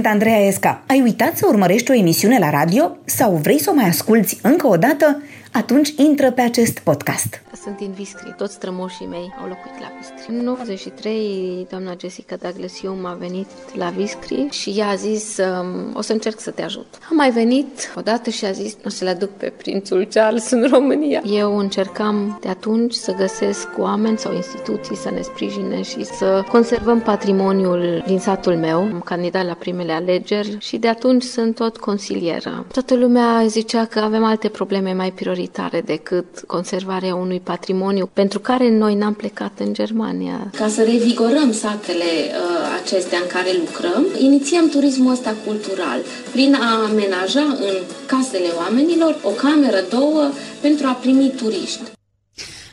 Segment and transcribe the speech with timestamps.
[0.00, 0.82] Sunt Andreea Esca.
[0.86, 4.66] Ai uitat să urmărești o emisiune la radio sau vrei să o mai asculți încă
[4.66, 5.22] o dată?
[5.52, 7.42] Atunci intră pe acest podcast.
[7.62, 8.34] Sunt din Viscri.
[8.36, 10.34] Toți strămoșii mei au locuit la Viscri.
[10.34, 16.00] În 93, doamna Jessica Daglesiu m-a venit la Viscri și ea a zis um, o
[16.00, 16.86] să încerc să te ajut.
[17.10, 20.68] Am mai venit odată și a zis o să le aduc pe prințul Charles în
[20.70, 21.22] România.
[21.24, 27.00] Eu încercam de atunci să găsesc oameni sau instituții să ne sprijine și să conservăm
[27.00, 28.78] patrimoniul din satul meu.
[28.78, 32.66] Am candidat la primele alegeri și de atunci sunt tot consilieră.
[32.72, 35.38] Toată lumea zicea că avem alte probleme mai prioritare
[35.80, 40.50] decât conservarea unui patrimoniu pentru care noi n-am plecat în Germania.
[40.56, 45.98] Ca să revigorăm satele uh, acestea în care lucrăm, inițiam turismul ăsta cultural
[46.32, 51.98] prin a amenaja în casele oamenilor o cameră, două, pentru a primi turiști.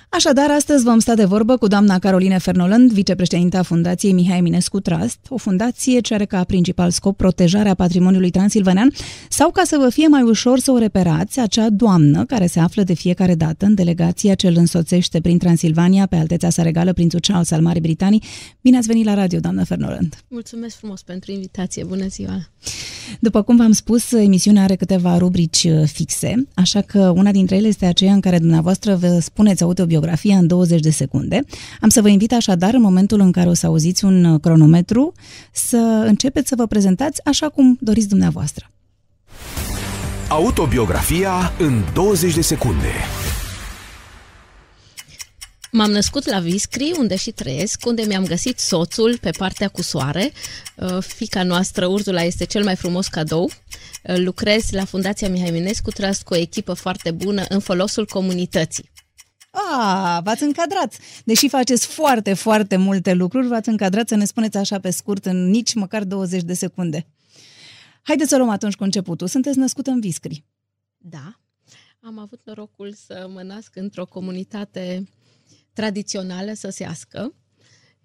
[0.09, 5.19] Așadar, astăzi vom sta de vorbă cu doamna Caroline Fernoland, vicepreședinta Fundației Mihai Eminescu Trust,
[5.29, 8.91] o fundație ce are ca principal scop protejarea patrimoniului transilvanean
[9.29, 12.83] sau ca să vă fie mai ușor să o reperați, acea doamnă care se află
[12.83, 17.19] de fiecare dată în delegația ce îl însoțește prin Transilvania pe alteța sa regală, prințul
[17.19, 18.23] Charles al Marii Britanii.
[18.61, 20.15] Bine ați venit la radio, doamnă Fernoland!
[20.27, 22.47] Mulțumesc frumos pentru invitație, bună ziua!
[23.19, 27.67] După cum v-am spus, emisiunea are câteva rubrici uh, fixe, așa că una dintre ele
[27.67, 31.43] este aceea în care dumneavoastră vă spuneți autobiografia în 20 de secunde.
[31.81, 35.13] Am să vă invit așadar, în momentul în care o să auziți un uh, cronometru,
[35.51, 38.71] să începeți să vă prezentați așa cum doriți dumneavoastră.
[40.29, 42.91] Autobiografia în 20 de secunde.
[45.71, 50.31] M-am născut la Viscri, unde și trăiesc, unde mi-am găsit soțul pe partea cu soare.
[50.75, 53.43] Uh, fica noastră, Urzula, este cel mai frumos cadou.
[53.43, 58.91] Uh, lucrez la Fundația Mihai Minescu Trust cu o echipă foarte bună în folosul comunității.
[59.51, 60.97] Ah, v-ați încadrat.
[61.23, 65.49] Deși faceți foarte, foarte multe lucruri, v-ați încadrat să ne spuneți așa pe scurt în
[65.49, 67.07] nici măcar 20 de secunde.
[68.01, 69.27] Haideți să luăm atunci cu începutul.
[69.27, 70.43] Sunteți născut în Viscri.
[70.97, 71.39] Da,
[71.99, 75.07] am avut norocul să mă nasc într-o comunitate
[75.77, 77.33] tradițională săsească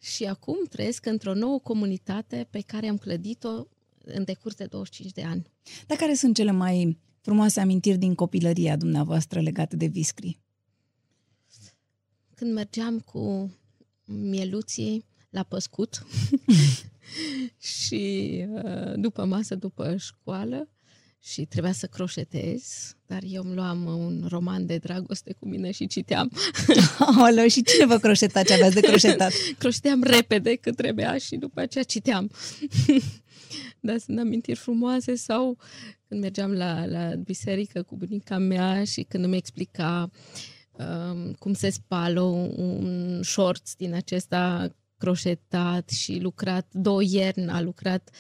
[0.01, 3.67] și acum trăiesc într-o nouă comunitate pe care am clădit-o
[4.05, 5.43] în decurs de 25 de ani.
[5.87, 10.41] Dar care sunt cele mai frumoase amintiri din copilăria dumneavoastră legate de Viscri?
[12.35, 13.55] Când mergeam cu
[14.05, 16.07] mieluții la păscut
[17.81, 20.69] și uh, după masă, după școală,
[21.25, 25.87] și trebuia să croșetez, dar eu îmi luam un roman de dragoste cu mine și
[25.87, 26.33] citeam.
[27.17, 29.33] Aoleu, și cine vă croșeta ce aveați de croșetat?
[29.59, 32.31] Croșteam repede cât trebuia și după aceea citeam.
[33.81, 35.59] dar sunt amintiri frumoase sau
[36.09, 40.11] când mergeam la, la biserică cu bunica mea și când îmi explica
[40.73, 48.11] um, cum se spală un shorts din acesta croșetat și lucrat, două ierni a lucrat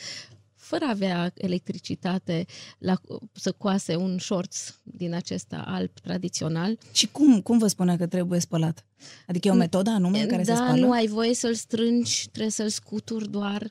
[0.72, 2.44] fără a avea electricitate,
[2.78, 3.00] la,
[3.33, 6.78] să coase un shorts din acesta alb tradițional.
[6.93, 8.84] Și cum, cum vă spunea că trebuie spălat?
[9.27, 10.81] Adică e o metodă anume în care da, se spală?
[10.81, 13.71] Da, nu ai voie să-l strângi, trebuie să-l scuturi doar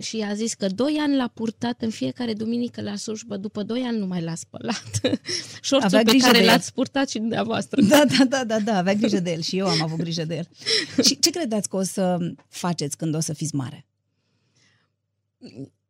[0.00, 3.82] și a zis că doi ani l-a purtat în fiecare duminică la slujbă, după doi
[3.82, 5.00] ani nu mai l-a spălat.
[5.62, 7.82] Șorțul pe care l-ați purtat și dumneavoastră.
[7.82, 10.36] Da, da, da, da, da, avea grijă de el și eu am avut grijă de
[10.36, 10.48] el.
[11.06, 12.18] și ce credeți că o să
[12.48, 13.86] faceți când o să fiți mare?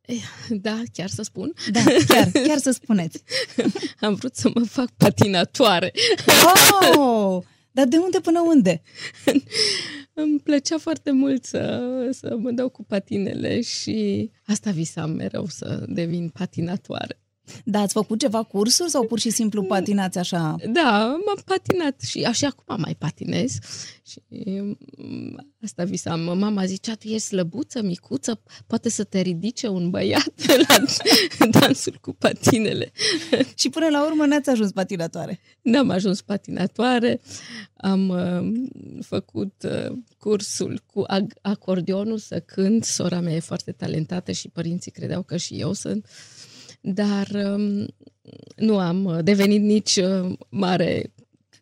[0.49, 1.53] Da, chiar să spun?
[1.71, 3.22] Da, chiar, chiar să spuneți.
[4.00, 5.93] Am vrut să mă fac patinatoare.
[6.97, 7.43] Oh!
[7.71, 8.83] Dar de unde până unde?
[10.12, 15.84] Îmi plăcea foarte mult să, să mă dau cu patinele și asta visam mereu să
[15.89, 17.21] devin patinatoare.
[17.65, 20.55] Da, ați făcut ceva cursuri sau pur și simplu patinați așa?
[20.73, 23.59] Da, m-am patinat și așa acum mai patinez.
[24.07, 24.23] Și
[24.97, 26.21] mm, asta visam.
[26.39, 30.33] Mama zicea, tu ești slăbuță, micuță, poate să te ridice un băiat
[30.69, 30.77] la
[31.60, 32.93] dansul cu patinele.
[33.60, 35.41] și până la urmă n-ați ajuns patinatoare?
[35.63, 37.21] N-am ajuns patinatoare.
[37.77, 38.53] Am uh,
[39.01, 41.04] făcut uh, cursul cu
[41.43, 42.84] acordeonul să cânt.
[42.84, 46.07] Sora mea e foarte talentată și părinții credeau că și eu sunt
[46.94, 47.86] dar um,
[48.56, 51.12] nu am devenit nici uh, mare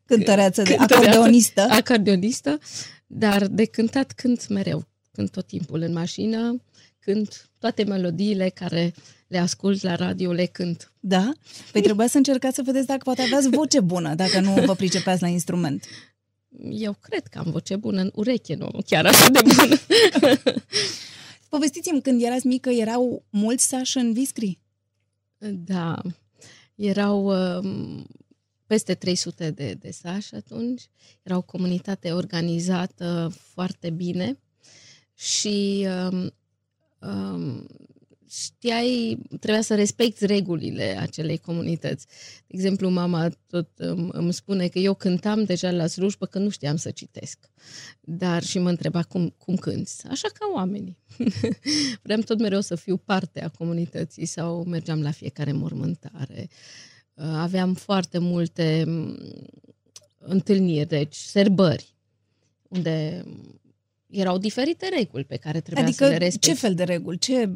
[0.04, 1.60] cântăreață de acordeonistă.
[1.60, 2.58] acordeonistă,
[3.06, 6.62] dar de cântat cânt mereu, cânt tot timpul în mașină,
[6.98, 8.94] cânt toate melodiile care
[9.26, 10.92] le ascult la radio, le cânt.
[11.00, 11.32] Da?
[11.72, 15.22] Păi trebuia să încercați să vedeți dacă poate aveați voce bună, dacă nu vă pricepeați
[15.22, 15.84] la instrument.
[16.70, 19.76] Eu cred că am voce bună în ureche, nu chiar așa de bună.
[21.48, 24.58] Povestiți-mi, când erați mică, erau mulți sași în Viscri?
[25.52, 26.02] Da,
[26.74, 28.04] erau uh,
[28.66, 30.88] peste 300 de, de sași atunci,
[31.22, 34.38] era o comunitate organizată foarte bine.
[35.14, 36.32] Și um,
[37.08, 37.66] um,
[38.28, 42.06] știai, trebuia să respecti regulile acelei comunități.
[42.46, 46.48] De exemplu, mama tot îmi, îmi spune că eu cântam deja la slujbă că nu
[46.48, 47.50] știam să citesc.
[48.00, 49.92] Dar și mă întreba cum, cum cânti.
[50.10, 50.98] Așa ca oamenii.
[52.02, 56.48] Vreau tot mereu să fiu parte a comunității sau mergeam la fiecare mormântare.
[57.14, 58.84] Aveam foarte multe
[60.18, 61.96] întâlniri, deci serbări,
[62.68, 63.24] unde
[64.14, 66.48] erau diferite reguli pe care trebuia adică să le respecti.
[66.48, 67.18] ce fel de reguli?
[67.18, 67.50] Ce,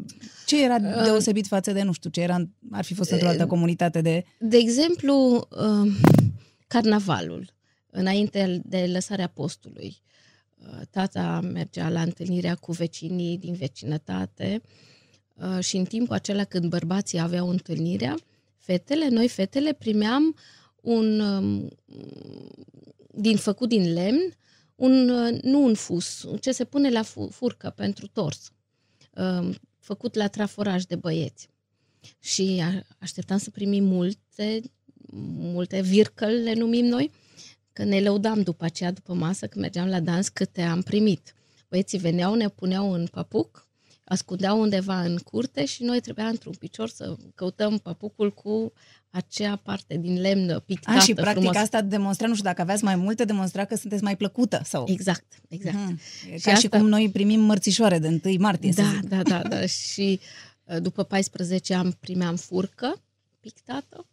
[0.47, 3.43] ce era uh, deosebit față de, nu știu, ce era, ar fi fost într-o altă
[3.43, 4.25] uh, comunitate de...
[4.39, 5.93] De exemplu, uh,
[6.67, 7.55] carnavalul,
[7.91, 9.97] înainte de lăsarea postului.
[10.91, 14.63] Tata mergea la întâlnirea cu vecinii din vecinătate
[15.61, 18.17] și în timpul acela când bărbații aveau întâlnirea,
[18.57, 20.37] fetele, noi fetele primeam
[20.81, 21.69] un um,
[23.15, 24.38] din făcut din lemn
[24.79, 28.53] un, uh, nu un fus, ce se pune la furcă pentru tors,
[29.15, 31.49] um, făcut la traforaj de băieți.
[32.19, 32.63] Și
[32.99, 34.61] așteptam să primim multe,
[35.39, 37.11] multe vircăl, le numim noi,
[37.73, 41.35] că ne lăudam după aceea, după masă, când mergeam la dans, câte am primit.
[41.69, 43.68] Băieții veneau, ne puneau în papuc,
[44.09, 48.73] ascundeau undeva în curte și noi trebuia într-un picior să căutăm papucul cu
[49.11, 51.57] acea parte din lemn pictată A, și practic frumos.
[51.57, 54.61] asta demonstra, nu știu, dacă aveați mai multe, demonstra că sunteți mai plăcută.
[54.65, 54.85] sau?
[54.89, 55.77] Exact, exact.
[55.77, 55.99] Hmm.
[56.23, 56.55] Și Ca asta...
[56.55, 59.09] și cum noi primim mărțișoare de 1 martie, da, să zic.
[59.09, 59.67] Da, da, da.
[59.67, 60.21] și
[60.65, 63.03] uh, după 14 ani primeam furcă
[63.41, 64.07] pictată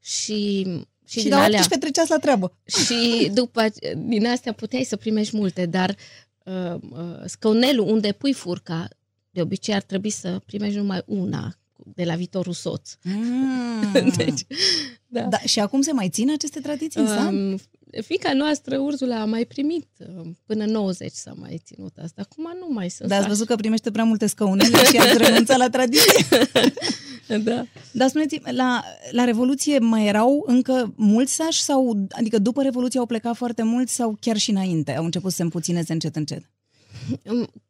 [0.00, 0.66] și
[1.06, 2.56] și, și la 18 alea, treceați la treabă.
[2.64, 3.66] Și după,
[3.96, 5.96] din astea puteai să primești multe, dar
[6.44, 8.88] uh, uh, scăunelul unde pui furca,
[9.32, 11.56] de obicei ar trebui să primești numai una,
[11.94, 12.90] de la viitorul soț.
[13.02, 14.10] Mm.
[14.16, 14.46] deci,
[15.06, 15.22] da.
[15.22, 15.38] da.
[15.38, 17.32] Și acum se mai țin aceste tradiții în sat?
[17.32, 17.58] Um,
[18.00, 19.86] fica noastră, Urzula, a mai primit
[20.16, 22.22] um, până 90 s-a mai ținut asta.
[22.22, 23.08] Acum nu mai sunt.
[23.08, 26.26] Dar ați văzut că primește prea multe scăunele și ați renunțat la tradiție.
[27.44, 27.66] da.
[27.92, 33.06] Dar spuneți la, la Revoluție mai erau încă mulți sași sau, adică după Revoluție au
[33.06, 36.50] plecat foarte mulți sau chiar și înainte au început să se împuțineze încet încet?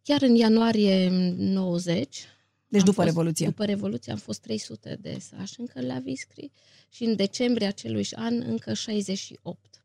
[0.03, 2.27] Chiar în ianuarie 90
[2.69, 3.47] deci am după fost, Revoluție.
[3.47, 6.53] După Revoluție am fost 300 de sași încă la Viscri
[6.89, 9.85] și în decembrie acelui an încă 68.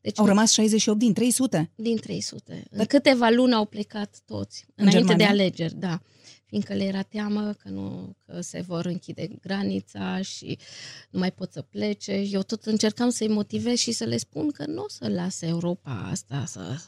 [0.00, 1.70] Deci au rămas 68 din 300?
[1.74, 2.62] Din 300.
[2.70, 5.26] În câteva luni au plecat toți, în înainte Germania?
[5.26, 6.00] de alegeri, da
[6.46, 10.58] fiindcă le era teamă că, nu, că se vor închide granița și
[11.10, 12.12] nu mai pot să plece.
[12.12, 16.08] Eu tot încercam să-i motivez și să le spun că nu o să lase Europa
[16.10, 16.78] asta să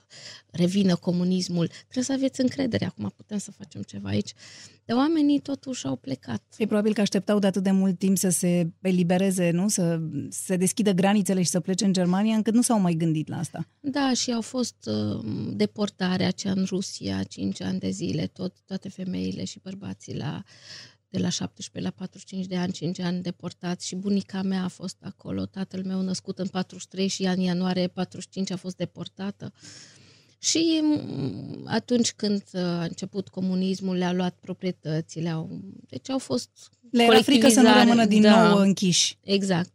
[0.50, 1.67] revină comunismul.
[1.67, 4.32] Trebuie să aveți încredere, acum putem să facem ceva aici.
[4.85, 6.43] Dar oamenii totuși au plecat.
[6.56, 9.69] E probabil că așteptau de atât de mult timp să se elibereze, nu?
[9.69, 10.00] Să
[10.31, 13.69] se deschidă granițele și să plece în Germania, încât nu s-au mai gândit la asta.
[13.81, 18.88] Da, și au fost uh, deportarea aceea în Rusia, 5 ani de zile, tot, toate
[18.88, 20.43] femeile și bărbații la
[21.08, 24.96] de la 17 la 45 de ani, 5 ani deportați și bunica mea a fost
[25.00, 29.52] acolo, tatăl meu născut în 43 și în ianuarie 45 a fost deportată.
[30.38, 36.50] Și mm, atunci când a început comunismul, le-a luat proprietățile, au, deci au fost
[36.90, 39.18] Le era frică să nu rămână din da, nou închiși.
[39.23, 39.73] Exact.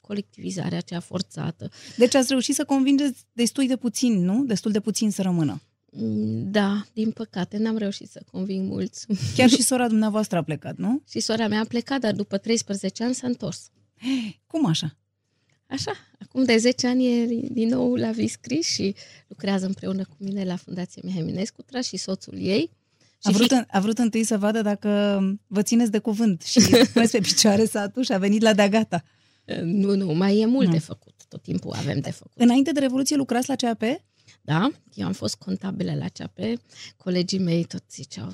[0.00, 1.70] Colectivizarea aceea forțată.
[1.96, 4.44] Deci ați reușit să convingeți destul de puțin, nu?
[4.44, 5.62] Destul de puțin să rămână.
[5.96, 9.06] Mm, da, din păcate, n-am reușit să conving mulți.
[9.36, 11.02] Chiar și sora dumneavoastră a plecat, nu?
[11.08, 13.70] Și sora mea a plecat, dar după 13 ani s-a întors.
[14.46, 14.96] Cum așa?
[15.66, 18.94] Așa, acum de 10 ani e din nou la Viscri și
[19.26, 22.70] lucrează împreună cu mine la Fundația Mihai Minescu Tra și soțul ei.
[23.22, 23.62] A vrut, fi...
[23.70, 26.60] a vrut întâi să vadă dacă vă țineți de cuvânt și
[26.92, 29.04] puneți pe picioare satul și a venit la de gata.
[29.62, 30.72] Nu, nu, mai e mult nu.
[30.72, 31.14] de făcut.
[31.28, 32.32] Tot timpul avem de făcut.
[32.36, 33.82] Înainte de Revoluție lucrați la CAP?
[34.46, 36.38] Da, eu am fost contabilă la CAP.
[36.96, 38.32] Colegii mei tot ziceau,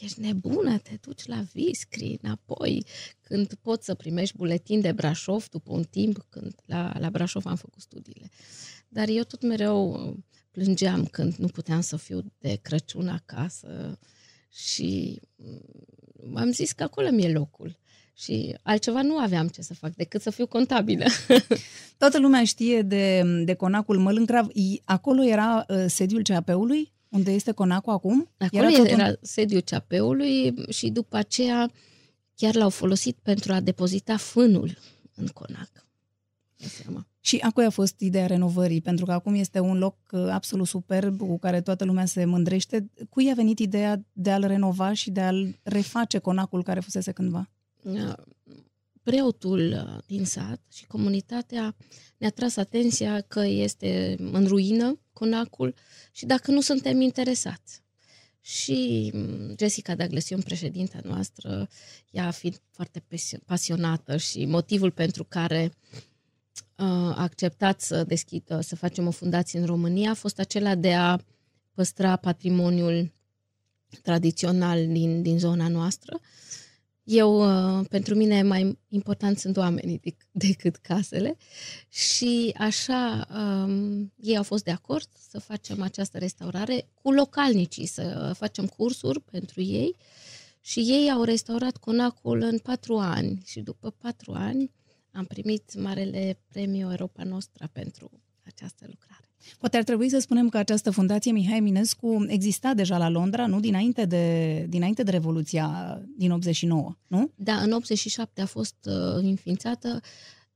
[0.00, 2.84] ești nebună, te duci la Viscri înapoi,
[3.20, 7.56] când poți să primești buletin de Brașov după un timp, când la, la Brașov am
[7.56, 8.30] făcut studiile.
[8.88, 10.16] Dar eu tot mereu
[10.50, 13.98] plângeam când nu puteam să fiu de Crăciun acasă
[14.48, 17.78] și mm, am zis că acolo mi-e locul.
[18.18, 21.04] Și altceva nu aveam ce să fac decât să fiu contabilă.
[21.98, 24.48] Toată lumea știe de, de conacul Mălâncrav.
[24.84, 26.92] Acolo era uh, sediul CAP-ului?
[27.08, 28.30] Unde este conacul acum?
[28.38, 29.16] Acolo era, era un...
[29.22, 31.70] sediul CAP-ului și după aceea
[32.34, 34.78] chiar l-au folosit pentru a depozita fânul
[35.14, 35.70] în conac.
[37.20, 41.18] Și acolo a fost ideea renovării, pentru că acum este un loc uh, absolut superb
[41.18, 42.90] cu care toată lumea se mândrește.
[43.10, 47.50] Cui a venit ideea de a-l renova și de a-l reface conacul care fusese cândva?
[49.02, 51.76] Preotul uh, din sat și comunitatea
[52.16, 55.74] ne-a tras atenția că este în ruină conacul
[56.12, 57.82] și dacă nu suntem interesați.
[58.40, 61.68] și mm, Jessica D'Aglesion, președinta noastră,
[62.10, 63.02] ea fiind foarte
[63.46, 69.66] pasionată și motivul pentru care uh, a acceptat să deschidă, să facem o fundație în
[69.66, 71.18] România a fost acela de a
[71.74, 73.12] păstra patrimoniul
[74.02, 76.20] tradițional din, din zona noastră.
[77.10, 77.40] Eu,
[77.78, 80.00] uh, pentru mine, mai important sunt oamenii
[80.30, 81.36] decât casele.
[81.88, 88.32] Și așa um, ei au fost de acord să facem această restaurare cu localnicii, să
[88.36, 89.96] facem cursuri pentru ei.
[90.60, 93.42] Și ei au restaurat conacul în patru ani.
[93.44, 94.70] Și după patru ani
[95.12, 98.10] am primit Marele Premiu Europa Nostra pentru
[98.44, 99.27] această lucrare.
[99.58, 103.60] Poate ar trebui să spunem că această fundație Mihai Eminescu exista deja la Londra, nu?
[103.60, 107.30] Dinainte de, dinainte de Revoluția din 89, nu?
[107.34, 110.00] Da, în 87 a fost uh, înființată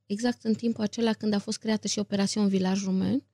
[0.06, 3.24] exact în timpul acela când a fost creată și Operațion Village Rumen,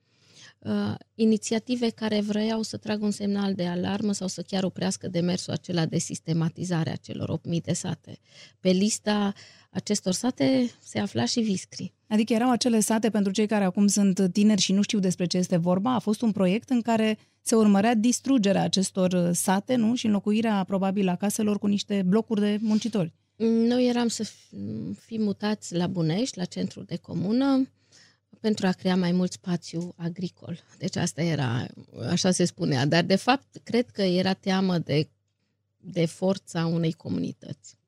[0.59, 5.53] uh, inițiative care vreau să tragă un semnal de alarmă sau să chiar oprească demersul
[5.53, 8.19] acela de sistematizare a celor 8.000 de sate.
[8.61, 9.33] Pe lista
[9.71, 11.93] acestor sate se afla și Viscri.
[12.09, 15.37] Adică erau acele sate pentru cei care acum sunt tineri și nu știu despre ce
[15.37, 15.95] este vorba.
[15.95, 19.95] A fost un proiect în care se urmărea distrugerea acestor sate, nu?
[19.95, 23.13] Și înlocuirea probabil a caselor cu niște blocuri de muncitori.
[23.45, 24.31] Noi eram să
[24.99, 27.69] fim mutați la Bunești, la centrul de comună,
[28.41, 30.61] pentru a crea mai mult spațiu agricol.
[30.79, 31.67] Deci asta era,
[32.09, 32.87] așa se spunea.
[32.87, 35.09] Dar, de fapt, cred că era teamă de,
[35.77, 37.79] de forța unei comunități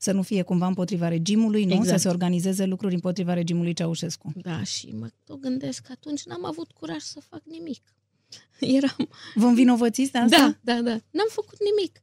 [0.00, 1.72] să nu fie cumva împotriva regimului, nu?
[1.72, 1.88] Exact.
[1.88, 4.32] Să se organizeze lucruri împotriva regimului Ceaușescu.
[4.36, 7.82] Da, și mă tot gândesc că atunci n-am avut curaj să fac nimic.
[8.76, 9.08] Eram...
[9.34, 10.36] Vă învinovățiți de asta?
[10.36, 10.90] Da, da, da.
[10.90, 12.00] N-am făcut nimic.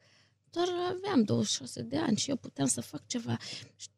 [0.52, 3.38] Doar aveam 26 de ani și eu puteam să fac ceva.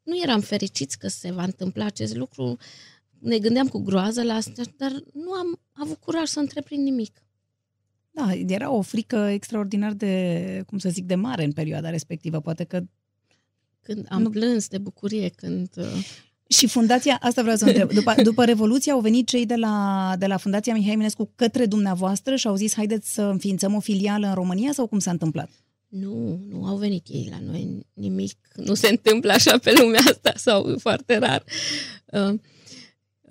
[0.03, 2.57] Nu eram fericiți că se va întâmpla acest lucru.
[3.19, 7.21] Ne gândeam cu groază la asta, dar nu am avut curaj să întreprind nimic.
[8.11, 12.39] Da, era o frică extraordinar de, cum să zic, de mare în perioada respectivă.
[12.39, 12.81] Poate că
[13.81, 14.29] când am nu.
[14.29, 15.69] plâns de bucurie, când...
[15.77, 16.05] Uh,
[16.49, 20.25] și fundația, asta vreau să întreb, după, după Revoluție au venit cei de la, de
[20.25, 24.33] la Fundația Mihai Eminescu către dumneavoastră și au zis haideți să înființăm o filială în
[24.33, 25.49] România sau cum s-a întâmplat?
[25.87, 30.33] Nu, nu au venit ei la noi, nimic nu se întâmplă așa pe lumea asta
[30.35, 31.43] sau foarte rar.
[32.05, 32.39] Uh, uh,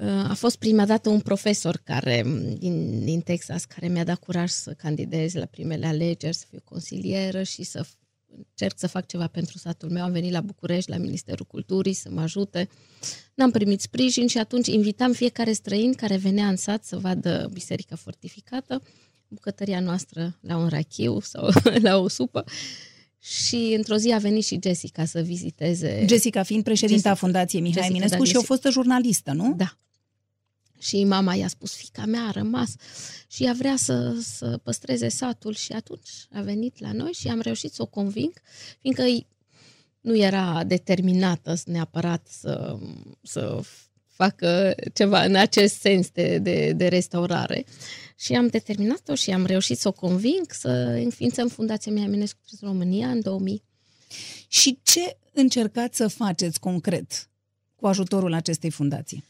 [0.04, 2.22] a fost prima dată un profesor care,
[2.58, 7.42] din, din Texas care mi-a dat curaj să candidez la primele alegeri, să fiu consilieră
[7.42, 7.86] și să
[8.36, 10.02] încerc să fac ceva pentru satul meu.
[10.02, 12.68] Am venit la București, la Ministerul Culturii, să mă ajute.
[13.34, 17.96] N-am primit sprijin și atunci invitam fiecare străin care venea în sat să vadă biserica
[17.96, 18.82] fortificată,
[19.28, 21.48] bucătăria noastră la un rachiu sau
[21.86, 22.44] la o supă.
[23.18, 26.04] Și într-o zi a venit și Jessica să viziteze.
[26.08, 29.54] Jessica fiind președinta Jessica, Fundației Mihai Jessica Eminescu și o fostă jurnalistă, nu?
[29.56, 29.76] Da.
[30.78, 32.74] Și mama i-a spus, fica mea a rămas
[33.26, 37.40] și ea vrea să, să păstreze satul și atunci a venit la noi și am
[37.40, 38.32] reușit să o conving,
[38.80, 39.26] fiindcă
[40.00, 42.78] nu era determinată neapărat să,
[43.22, 43.60] să
[44.06, 47.64] facă ceva în acest sens de, de, de restaurare.
[48.18, 50.68] Și am determinat-o și am reușit să o conving să
[51.04, 53.62] înființăm Fundația Mia Minescu România în 2000.
[54.48, 57.28] Și ce încercați să faceți concret
[57.76, 59.24] cu ajutorul acestei fundații?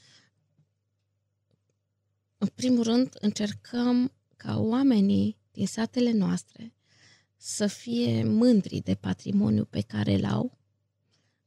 [2.38, 6.74] În primul rând, încercăm ca oamenii din satele noastre
[7.36, 10.58] să fie mândri de patrimoniu pe care îl au,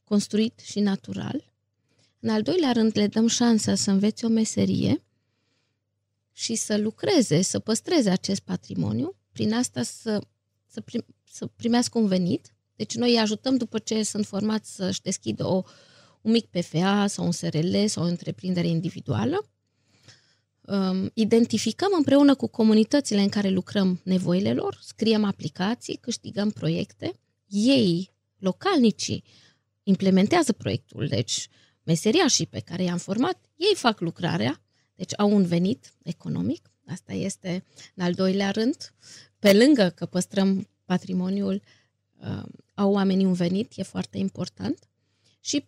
[0.03, 1.53] construit și natural.
[2.19, 5.03] În al doilea rând, le dăm șansa să învețe o meserie
[6.31, 10.21] și să lucreze, să păstreze acest patrimoniu, prin asta să,
[10.67, 12.53] să, prim, să primească un venit.
[12.75, 15.63] Deci noi îi ajutăm după ce sunt formați să-și deschidă o,
[16.21, 19.49] un mic PFA sau un SRL sau o întreprindere individuală
[20.69, 28.11] um, identificăm împreună cu comunitățile în care lucrăm nevoile lor, scriem aplicații, câștigăm proiecte, ei,
[28.37, 29.23] localnicii,
[29.83, 31.47] implementează proiectul, deci
[31.83, 34.61] meseriașii pe care i-am format, ei fac lucrarea,
[34.95, 37.63] deci au un venit economic, asta este
[37.95, 38.93] în al doilea rând,
[39.39, 41.61] pe lângă că păstrăm patrimoniul,
[42.19, 44.89] uh, au oamenii un venit, e foarte important,
[45.39, 45.65] și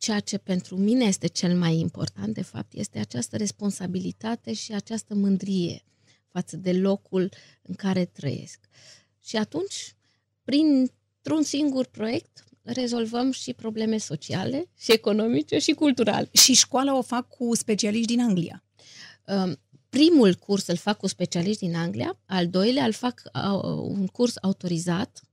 [0.00, 5.14] ceea ce pentru mine este cel mai important, de fapt, este această responsabilitate și această
[5.14, 5.84] mândrie
[6.28, 8.60] față de locul în care trăiesc.
[9.24, 9.94] Și atunci,
[10.44, 16.28] printr-un singur proiect, rezolvăm și probleme sociale, și economice, și culturale.
[16.32, 18.64] Și școala o fac cu specialiști din Anglia.
[19.26, 24.06] Um, primul curs îl fac cu specialiști din Anglia, al doilea îl fac uh, un
[24.06, 25.29] curs autorizat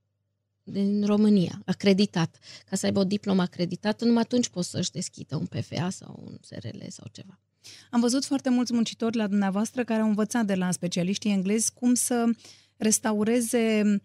[0.69, 2.39] din România, acreditat.
[2.69, 6.37] Ca să aibă o diplomă acreditată, numai atunci poți să-și deschidă un PFA sau un
[6.41, 7.39] SRL sau ceva.
[7.91, 11.93] Am văzut foarte mulți muncitori la dumneavoastră care au învățat de la specialiștii englezi cum
[11.93, 12.25] să
[12.77, 14.01] restaureze uh,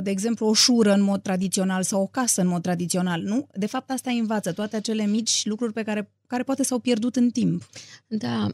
[0.00, 3.46] de exemplu, o șură în mod tradițional sau o casă în mod tradițional, nu?
[3.54, 7.30] De fapt, asta învață toate acele mici lucruri pe care, care poate s-au pierdut în
[7.30, 7.68] timp.
[8.06, 8.48] Da,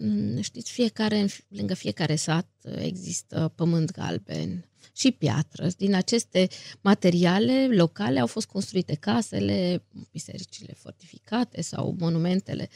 [0.00, 2.46] mm, știți, fiecare, lângă fiecare sat
[2.78, 5.68] există pământ galben, și piatră.
[5.76, 6.48] Din aceste
[6.80, 12.68] materiale locale au fost construite casele, bisericile fortificate sau monumentele.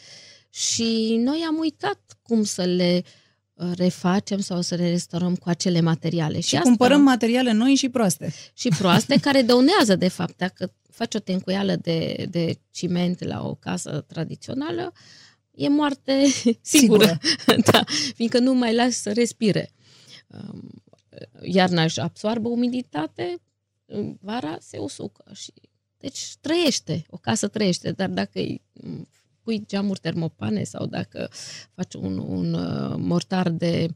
[0.50, 3.23] Și noi am uitat cum să le uh,
[3.54, 6.40] refacem sau să le restaurăm cu acele materiale.
[6.40, 8.32] Și, și asta, cumpărăm materiale noi și proaste.
[8.54, 10.36] Și proaste, care dăunează, de fapt.
[10.36, 14.92] Dacă faci o tencuială de, de ciment la o casă tradițională,
[15.50, 16.26] e moarte
[16.60, 17.18] sigură.
[17.20, 17.60] sigură.
[17.70, 17.84] da,
[18.14, 19.70] fiindcă nu mai lași să respire.
[20.26, 20.70] Um,
[21.42, 23.40] iarna își absoarbă umiditate,
[24.20, 25.52] vara se usucă și
[25.98, 28.62] deci trăiește, o casă trăiește, dar dacă îi
[29.44, 31.30] pui geamuri termopane sau dacă
[31.74, 33.86] faci un, un uh, mortar de,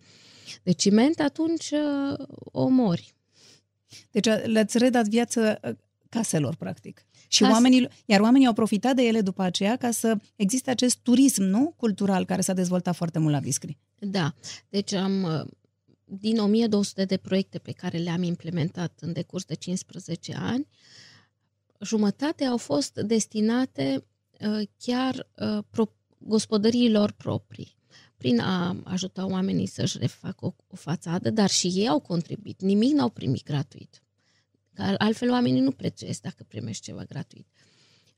[0.63, 3.15] de ciment, atunci uh, o mori.
[4.11, 5.71] Deci le-ați redat viață uh,
[6.09, 7.07] caselor, practic.
[7.29, 7.53] Și Cas...
[7.53, 11.75] oamenii, iar oamenii au profitat de ele după aceea ca să existe acest turism, nu?
[11.77, 13.79] Cultural, care s-a dezvoltat foarte mult la Viscri.
[13.99, 14.35] Da.
[14.69, 15.47] Deci am
[16.05, 20.67] din 1200 de proiecte pe care le-am implementat în decurs de 15 ani,
[21.81, 24.03] jumătate au fost destinate uh,
[24.77, 27.77] chiar uh, pro- gospodăriilor proprii
[28.17, 32.61] prin a ajuta oamenii să-și refacă o, o fațadă, dar și ei au contribuit.
[32.61, 34.03] Nimic n-au primit gratuit.
[34.99, 37.47] Altfel oamenii nu prețuiesc dacă primești ceva gratuit.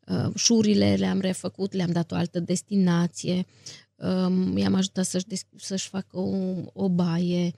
[0.07, 3.47] Uh, șurile le-am refăcut, le-am dat o altă destinație,
[3.95, 7.55] um, i-am ajutat să-și, să-și facă o, o baie,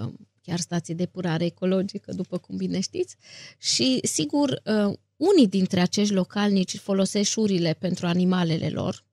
[0.00, 3.16] Um, chiar stație de purare ecologică, după cum bine știți.
[3.58, 9.04] Și, sigur, uh, unii dintre acești localnici folosesc șurile pentru animalele lor,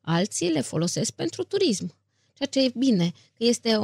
[0.00, 1.94] alții le folosesc pentru turism.
[2.32, 3.78] Ceea ce e bine, că este,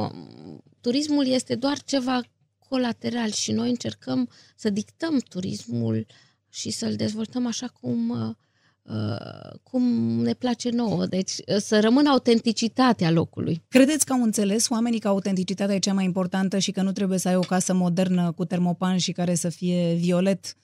[0.81, 2.21] turismul este doar ceva
[2.69, 6.05] colateral și noi încercăm să dictăm turismul
[6.49, 8.35] și să-l dezvoltăm așa cum uh,
[8.83, 9.83] Uh, cum
[10.21, 11.05] ne place nouă.
[11.05, 13.63] Deci uh, să rămână autenticitatea locului.
[13.67, 17.17] Credeți că au înțeles oamenii că autenticitatea e cea mai importantă și că nu trebuie
[17.17, 20.55] să ai o casă modernă cu termopan și care să fie violet,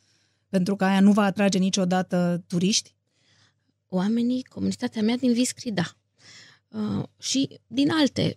[0.50, 2.96] pentru că aia nu va atrage niciodată turiști?
[3.88, 5.96] Oamenii, comunitatea mea din Viscri, da.
[6.68, 8.36] Uh, și din alte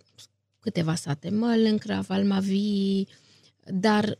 [0.59, 3.03] câteva sate, Mălâncra, Valmavi,
[3.65, 4.19] dar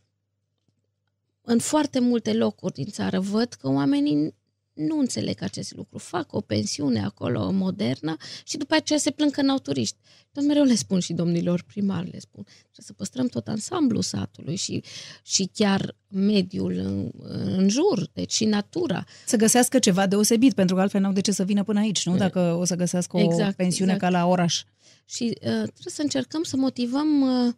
[1.41, 4.35] în foarte multe locuri din țară văd că oamenii
[4.73, 5.97] nu înțeleg acest lucru.
[5.97, 9.97] Fac o pensiune acolo modernă și după aceea se plâng că n-au turiști.
[10.31, 12.43] Tot mereu le spun și domnilor primari, le spun.
[12.43, 14.83] Trebuie să păstrăm tot ansamblu satului și,
[15.23, 17.11] și chiar mediul în,
[17.57, 19.03] în jur, deci și natura.
[19.25, 22.17] Să găsească ceva deosebit, pentru că altfel n-au de ce să vină până aici, nu?
[22.17, 24.13] Dacă o să găsească exact, o pensiune exact.
[24.13, 24.63] ca la oraș.
[25.05, 27.53] Și uh, trebuie să încercăm să motivăm uh,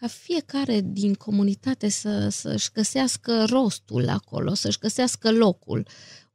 [0.00, 5.86] ca fiecare din comunitate să, să-și găsească rostul acolo, să-și găsească locul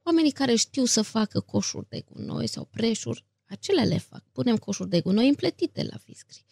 [0.02, 4.22] Oamenii care știu să facă coșuri de gunoi sau preșuri, acelea le fac.
[4.32, 6.44] Punem coșuri de gunoi împletite la fiscri.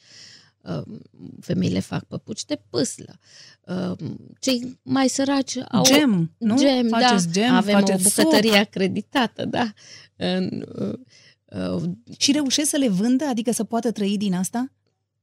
[0.63, 1.01] Um,
[1.41, 3.19] femeile fac păpuci de pâslă.
[3.61, 5.85] Um, cei mai săraci au...
[5.85, 6.57] Gem, nu?
[6.59, 7.33] Gem, Faceți da.
[7.33, 8.61] Gem, Avem faceți o bucătărie suc.
[8.61, 9.73] acreditată, da.
[10.17, 10.93] Uh,
[11.45, 13.25] uh, și reușesc să le vândă?
[13.25, 14.73] Adică să poată trăi din asta?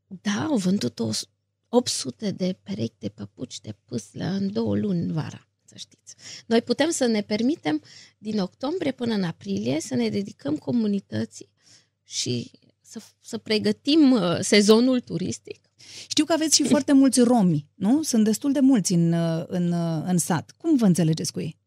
[0.08, 1.00] Da, au vândut
[1.70, 5.45] 800 de perechi de păpuci de pâslă în două luni vara
[5.76, 6.16] să știți.
[6.46, 7.82] Noi putem să ne permitem
[8.18, 11.50] din octombrie până în aprilie să ne dedicăm comunității
[12.04, 15.70] și să, să pregătim uh, sezonul turistic.
[16.08, 18.04] Știu că aveți și foarte mulți romi, nu?
[18.04, 20.52] Sunt destul de mulți în, uh, în, uh, în sat.
[20.58, 21.58] Cum vă înțelegeți cu ei?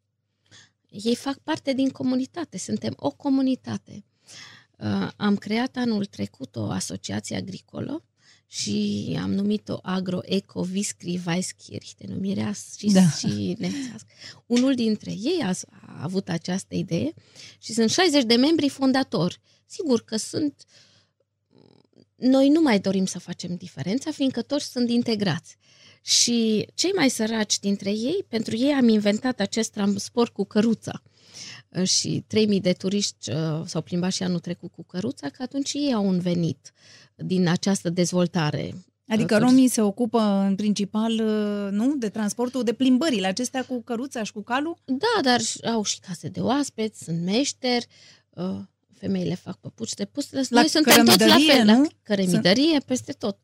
[0.88, 4.04] Ei fac parte din comunitate, suntem o comunitate.
[5.16, 8.04] Am creat anul trecut o asociație agricolă
[8.50, 13.10] și am numit-o Agro-Eco Viscri Weiskirch, denumirea și, da.
[13.10, 14.06] și nețească.
[14.46, 17.12] Unul dintre ei a, a avut această idee
[17.58, 19.40] și sunt 60 de membri fondatori.
[19.66, 20.64] Sigur că sunt...
[22.14, 25.56] Noi nu mai dorim să facem diferența, fiindcă toți sunt integrați.
[26.02, 31.02] Și cei mai săraci dintre ei, pentru ei am inventat acest transport cu căruța
[31.82, 35.92] și 3000 de turiști uh, s-au plimbat și anul trecut cu căruța, că atunci ei
[35.92, 36.72] au un venit
[37.14, 38.74] din această dezvoltare.
[39.08, 44.22] Adică romii se ocupă în principal, uh, nu, de transportul, de plimbările acestea cu căruța
[44.22, 44.78] și cu calul?
[44.84, 45.40] Da, dar
[45.74, 47.86] au și case de oaspeți, sunt meșteri,
[48.30, 48.58] uh,
[48.94, 50.30] femeile fac păpuci de pus.
[50.30, 51.80] La Noi suntem toți la fel, nu?
[51.80, 53.38] la căremidărie, peste tot.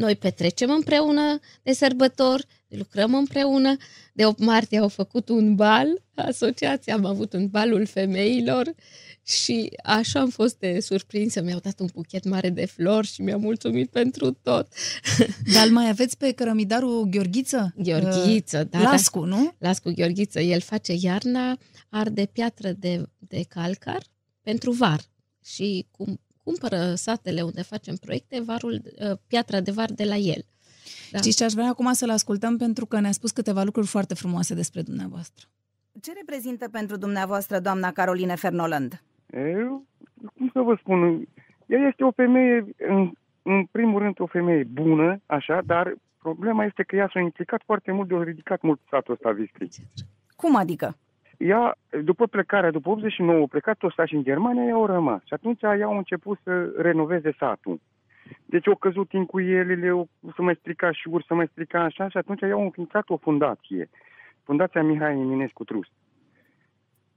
[0.00, 3.76] Noi petrecem împreună de sărbători, lucrăm împreună.
[4.12, 8.74] De 8 martie au făcut un bal, asociația, am avut un balul femeilor
[9.22, 11.42] și așa am fost de surprinsă.
[11.42, 14.68] Mi-au dat un buchet mare de flori și mi-au mulțumit pentru tot.
[15.54, 17.74] Dar mai aveți pe cărămidarul Gheorghiță?
[17.76, 18.82] Gheorghiță, uh, da.
[18.82, 19.54] Lascu, nu?
[19.58, 20.40] Lascu Gheorghiță.
[20.40, 21.58] El face iarna,
[21.88, 24.02] arde piatră de, de calcar
[24.42, 25.00] pentru var
[25.44, 30.42] și cum cumpără satele unde facem proiecte varul, uh, piatra de var de la el.
[31.10, 31.18] Da.
[31.18, 34.54] Știți ce aș vrea acum să-l ascultăm pentru că ne-a spus câteva lucruri foarte frumoase
[34.54, 35.46] despre dumneavoastră.
[36.00, 39.02] Ce reprezintă pentru dumneavoastră doamna Caroline Fernoland?
[39.32, 39.84] Eu,
[40.36, 41.28] cum să vă spun,
[41.66, 46.82] ea este o femeie, în, în primul rând o femeie bună, așa, dar problema este
[46.82, 49.68] că ea s-a implicat foarte mult de o ridicat mult satul ăsta Viscri.
[50.36, 50.96] Cum adică?
[51.40, 55.20] Ea, după plecarea, după 89, plecat tot și în Germania, ea au rămas.
[55.24, 57.80] Și atunci ea au început să renoveze satul.
[58.44, 62.40] Deci au căzut incuielile, o, să mai strica șuri, să mai strica așa și atunci
[62.40, 63.88] ea au înființat o fundație.
[64.42, 65.90] Fundația Mihai Eminescu Trust.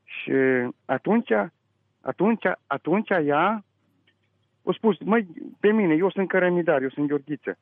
[0.03, 0.31] Și
[0.86, 1.31] atunci,
[2.01, 3.63] atunci, atunci ea
[4.65, 5.27] a spus, măi,
[5.59, 7.57] pe mine, eu sunt cărămidar, eu sunt Gheorghiță.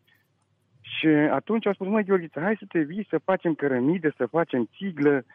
[0.81, 4.69] Și atunci a spus, măi, Gheorghiță, hai să te vii să facem cărămidă, să facem
[4.77, 5.25] țiglă,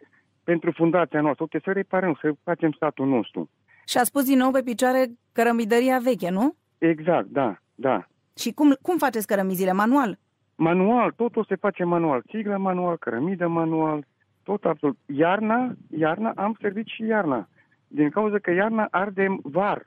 [0.51, 1.43] pentru fundația noastră.
[1.45, 3.51] Uite, să reparăm, să facem statul nostru.
[3.87, 6.55] Și a spus din nou pe picioare cărămidăria veche, nu?
[6.79, 8.07] Exact, da, da.
[8.37, 9.73] Și cum, cum faceți cărămizile?
[9.73, 10.19] Manual?
[10.55, 12.23] Manual, totul se face manual.
[12.29, 14.05] Țiglă manual, cărămidă manual,
[14.43, 14.99] tot absolut.
[15.07, 17.49] Iarna, iarna, am servit și iarna.
[17.89, 19.87] Din cauza că iarna arde var.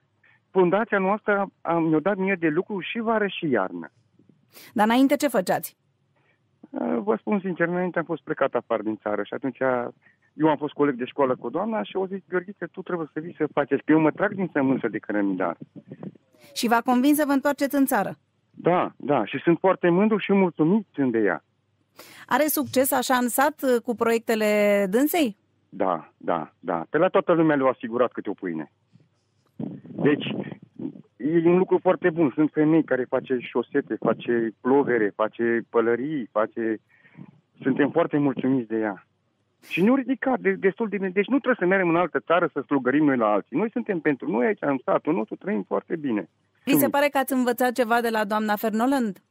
[0.51, 3.91] Fundația noastră am, mi-a dat mie de lucru și vară și iarnă.
[4.73, 5.77] Dar înainte ce făceați?
[7.03, 9.57] Vă spun sincer, înainte am fost plecat afară din țară și atunci
[10.41, 13.19] eu am fost coleg de școală cu doamna și o zis, Gheorghiță, tu trebuie să
[13.19, 15.57] vii să faceți, că eu mă trag din sămânță de cărămidar.
[16.53, 18.17] Și v-a convins să vă întoarceți în țară?
[18.51, 21.43] Da, da, și sunt foarte mândru și mulțumit sunt de ea.
[22.25, 25.37] Are succes așa în sat uh, cu proiectele dânsei?
[25.69, 26.85] Da, da, da.
[26.89, 28.71] Pe la toată lumea le-au asigurat câte o pâine.
[29.87, 30.25] Deci,
[31.17, 32.31] e un lucru foarte bun.
[32.35, 36.77] Sunt femei care face șosete, face plovere, face pălării, face...
[37.61, 39.07] Suntem foarte mulțumiți de ea.
[39.67, 41.09] Și ne-au ridicat de, destul de bine.
[41.09, 43.57] Deci nu trebuie să mergem în altă țară să slugărim noi la alții.
[43.57, 46.29] Noi suntem pentru noi aici, în statul nostru, trăim foarte bine.
[46.63, 49.21] Vi se pare că ați învățat ceva de la doamna Fernoland?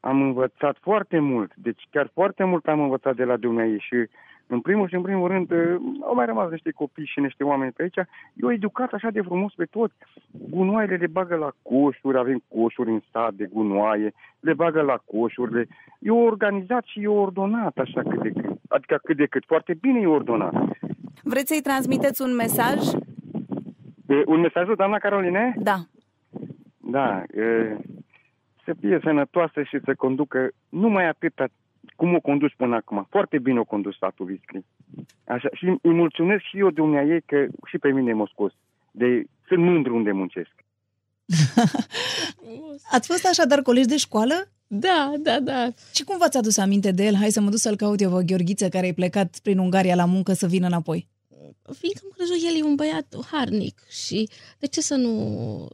[0.00, 1.52] Am învățat foarte mult.
[1.54, 4.08] Deci chiar foarte mult am învățat de la dumneavoastră și
[4.52, 7.72] în primul și în primul rând, uh, au mai rămas niște copii și niște oameni
[7.72, 8.08] pe aici.
[8.34, 9.94] Eu educat așa de frumos pe toți.
[10.50, 15.52] Gunoaiele le bagă la coșuri, avem coșuri în stat de gunoaie, le bagă la coșuri.
[15.52, 15.66] Le...
[15.98, 18.58] E organizat și e ordonat așa cât de cât.
[18.68, 19.44] Adică cât de cât.
[19.46, 20.54] Foarte bine e ordonat.
[21.22, 22.78] Vreți să-i transmiteți un mesaj?
[24.06, 25.54] E, un mesaj, doamna Caroline?
[25.56, 25.76] Da.
[26.78, 27.22] Da.
[27.34, 27.76] E,
[28.64, 31.46] să fie sănătoasă și să conducă numai atâta
[31.96, 33.06] cum o condus până acum.
[33.10, 34.64] Foarte bine o condus statul Viscri.
[35.24, 38.52] Așa, și îi mulțumesc și eu de ei că și pe mine m-a scos.
[38.90, 40.54] De, sunt mândru unde muncesc.
[42.94, 44.34] Ați fost așadar colegi de școală?
[44.66, 45.68] Da, da, da.
[45.94, 47.14] Și cum v-ați adus aminte de el?
[47.14, 50.04] Hai să mă duc să-l caut eu, vă, Gheorghiță, care ai plecat prin Ungaria la
[50.04, 51.08] muncă să vină înapoi.
[51.78, 55.68] Fiindcă am crezut, el e un băiat harnic și de ce să nu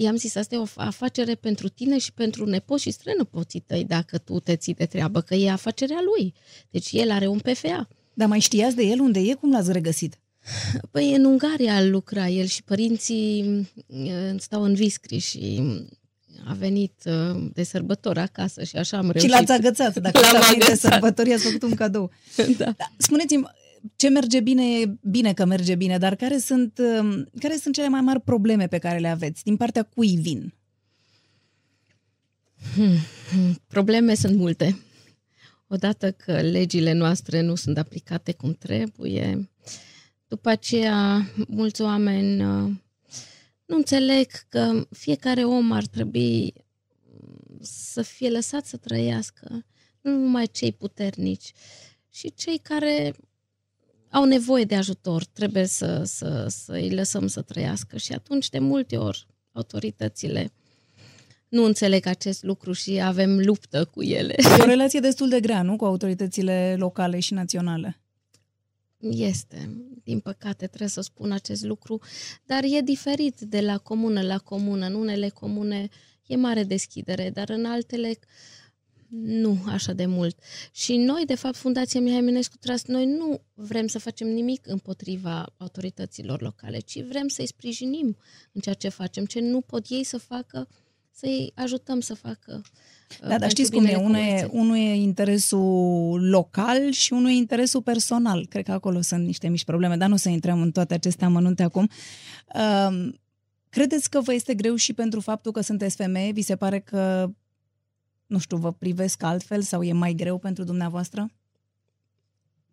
[0.00, 4.18] i-am zis, asta e o afacere pentru tine și pentru nepoți și strănăpoții tăi, dacă
[4.18, 6.34] tu te ții de treabă, că e afacerea lui.
[6.70, 7.88] Deci el are un PFA.
[8.14, 9.34] Dar mai știați de el unde e?
[9.34, 10.18] Cum l-ați regăsit?
[10.90, 13.68] Păi în Ungaria lucra el și părinții
[14.36, 15.62] stau în Viscri și
[16.46, 17.02] a venit
[17.52, 19.30] de sărbători acasă și așa am reușit.
[19.30, 22.10] Și l-ați agățat, dacă l-am venit de sărbători, i-ați făcut un cadou.
[22.58, 22.64] da.
[22.64, 22.86] da.
[22.96, 23.44] Spuneți-mi,
[23.96, 27.88] ce merge bine, e bine că merge bine, dar care sunt, um, care sunt cele
[27.88, 29.44] mai mari probleme pe care le aveți?
[29.44, 30.54] Din partea cui vin?
[32.74, 32.96] Hmm,
[33.30, 34.78] hmm, probleme sunt multe.
[35.66, 39.50] Odată că legile noastre nu sunt aplicate cum trebuie,
[40.28, 42.70] după aceea mulți oameni uh,
[43.64, 46.52] nu înțeleg că fiecare om ar trebui
[47.60, 49.66] să fie lăsat să trăiască,
[50.00, 51.52] nu numai cei puternici,
[52.10, 53.14] și cei care
[54.10, 58.58] au nevoie de ajutor, trebuie să, să, să îi lăsăm să trăiască și atunci de
[58.58, 60.52] multe ori autoritățile
[61.48, 64.34] nu înțeleg acest lucru și avem luptă cu ele.
[64.36, 68.00] E o relație destul de grea, nu, cu autoritățile locale și naționale?
[68.98, 72.00] Este, din păcate trebuie să spun acest lucru,
[72.44, 74.86] dar e diferit de la comună la comună.
[74.86, 75.88] În unele comune
[76.26, 78.14] e mare deschidere, dar în altele uh,
[79.10, 80.38] nu așa de mult.
[80.72, 85.46] Și noi, de fapt, Fundația Mihai Eminescu Trust, noi nu vrem să facem nimic împotriva
[85.56, 88.16] autorităților locale, ci vrem să-i sprijinim
[88.52, 89.24] în ceea ce facem.
[89.24, 90.68] Ce nu pot ei să facă,
[91.10, 92.62] să-i ajutăm să facă
[93.28, 97.82] da, dar știți cum e, unul, e, unul e interesul local și unul e interesul
[97.82, 98.46] personal.
[98.46, 101.62] Cred că acolo sunt niște mici probleme, dar nu să intrăm în toate aceste amănunte
[101.62, 101.88] acum.
[102.54, 103.08] Uh,
[103.68, 106.32] credeți că vă este greu și pentru faptul că sunteți femeie?
[106.32, 107.30] Vi se pare că,
[108.28, 111.30] nu știu, vă privesc altfel sau e mai greu pentru dumneavoastră?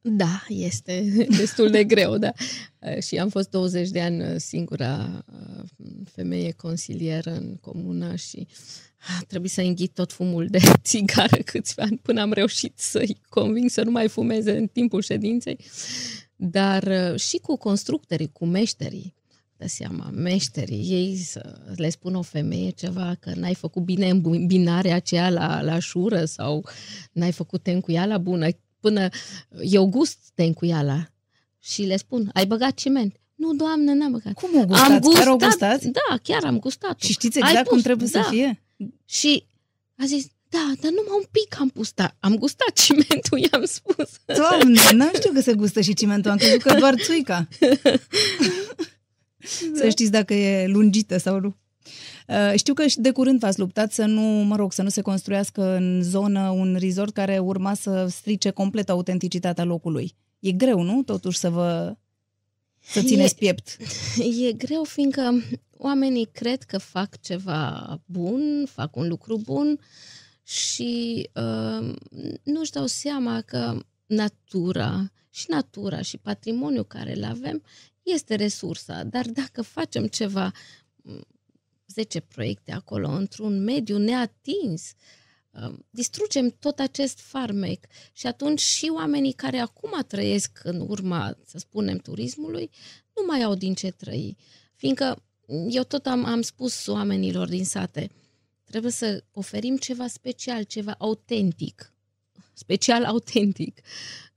[0.08, 1.04] Da, este
[1.38, 2.32] destul de greu, da.
[2.80, 5.26] Uh, și am fost 20 de ani uh, singura
[5.58, 5.64] uh,
[6.12, 8.48] femeie consilieră în comună și
[9.20, 13.70] a trebuit să înghit tot fumul de țigară câțiva ani până am reușit să-i conving
[13.70, 15.58] să nu mai fumeze în timpul ședinței.
[16.36, 19.14] Dar și cu constructorii, cu meșterii,
[19.58, 24.46] dă seama, meșterii, ei să le spun o femeie ceva că n-ai făcut bine în
[24.48, 26.66] binarea aceea la, la șură sau
[27.12, 28.48] n-ai făcut tencuiala bună,
[28.80, 29.08] până
[29.62, 31.10] eu gust tencuiala
[31.60, 33.20] și le spun, ai băgat ciment.
[33.36, 34.34] Nu, doamne, n-am băgat.
[34.34, 34.92] Cum o gustați?
[34.92, 35.88] Am gustat, chiar o gustați?
[35.88, 38.22] Da, chiar am gustat Și știți exact pus, cum trebuie da.
[38.22, 38.64] să fie?
[39.06, 39.46] Și
[39.98, 42.16] a zis, da, dar numai un pic am pustat.
[42.20, 44.10] Am gustat cimentul, i-am spus.
[44.26, 47.48] Doamne, n-am știut că se gustă și cimentul, am crezut că doar țuica.
[49.74, 49.80] Da.
[49.80, 51.56] Să știți dacă e lungită sau nu.
[52.28, 55.02] Uh, știu că și de curând v-ați luptat să nu, mă rog, să nu se
[55.02, 60.16] construiască în zonă un resort care urma să strice complet autenticitatea locului.
[60.40, 61.04] E greu, nu?
[61.04, 61.96] Totuși să vă
[62.80, 63.78] să țineți e, piept.
[64.48, 65.44] E greu, fiindcă
[65.78, 69.80] oamenii cred că fac ceva bun, fac un lucru bun
[70.44, 71.94] și uh,
[72.44, 77.64] nu-și dau seama că natura și natura și patrimoniul care îl avem
[78.06, 80.52] este resursa, dar dacă facem ceva
[81.88, 84.94] 10 proiecte acolo, într-un mediu neatins.
[85.62, 91.58] Um, distrugem tot acest farmec și atunci și oamenii care acum trăiesc în urma, să
[91.58, 92.70] spunem, turismului,
[93.16, 94.38] nu mai au din ce trăi.
[94.76, 95.24] Fiindcă
[95.70, 98.10] eu tot am, am spus oamenilor din sate,
[98.64, 101.94] trebuie să oferim ceva special, ceva autentic,
[102.54, 103.82] special autentic,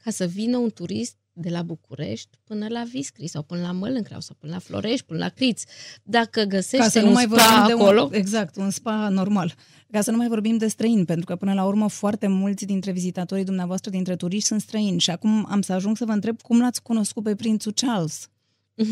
[0.04, 4.20] ca să vină un turist de la București până la Viscri sau până la Mălâncreau
[4.20, 5.62] sau până la Florești, până la Criț.
[6.02, 8.02] Dacă găsește Ca să nu un mai spa de acolo...
[8.02, 9.54] Un, exact, un spa normal.
[9.90, 12.92] Ca să nu mai vorbim de străini, pentru că până la urmă foarte mulți dintre
[12.92, 15.00] vizitatorii dumneavoastră, dintre turiști, sunt străini.
[15.00, 18.28] Și acum am să ajung să vă întreb cum l-ați cunoscut pe prințul Charles?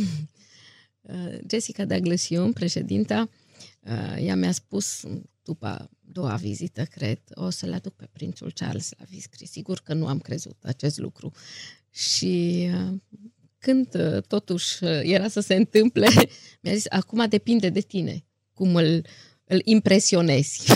[1.50, 3.28] Jessica Douglas Hume, președinta,
[3.80, 5.04] uh, ea mi-a spus
[5.42, 9.46] după doua vizită, cred, o să-l aduc pe prințul Charles la Viscri.
[9.46, 11.32] Sigur că nu am crezut acest lucru.
[11.96, 12.98] Și uh,
[13.58, 16.08] când uh, totuși uh, era să se întâmple,
[16.62, 19.06] mi-a zis, acum depinde de tine cum îl,
[19.44, 20.72] îl impresionezi.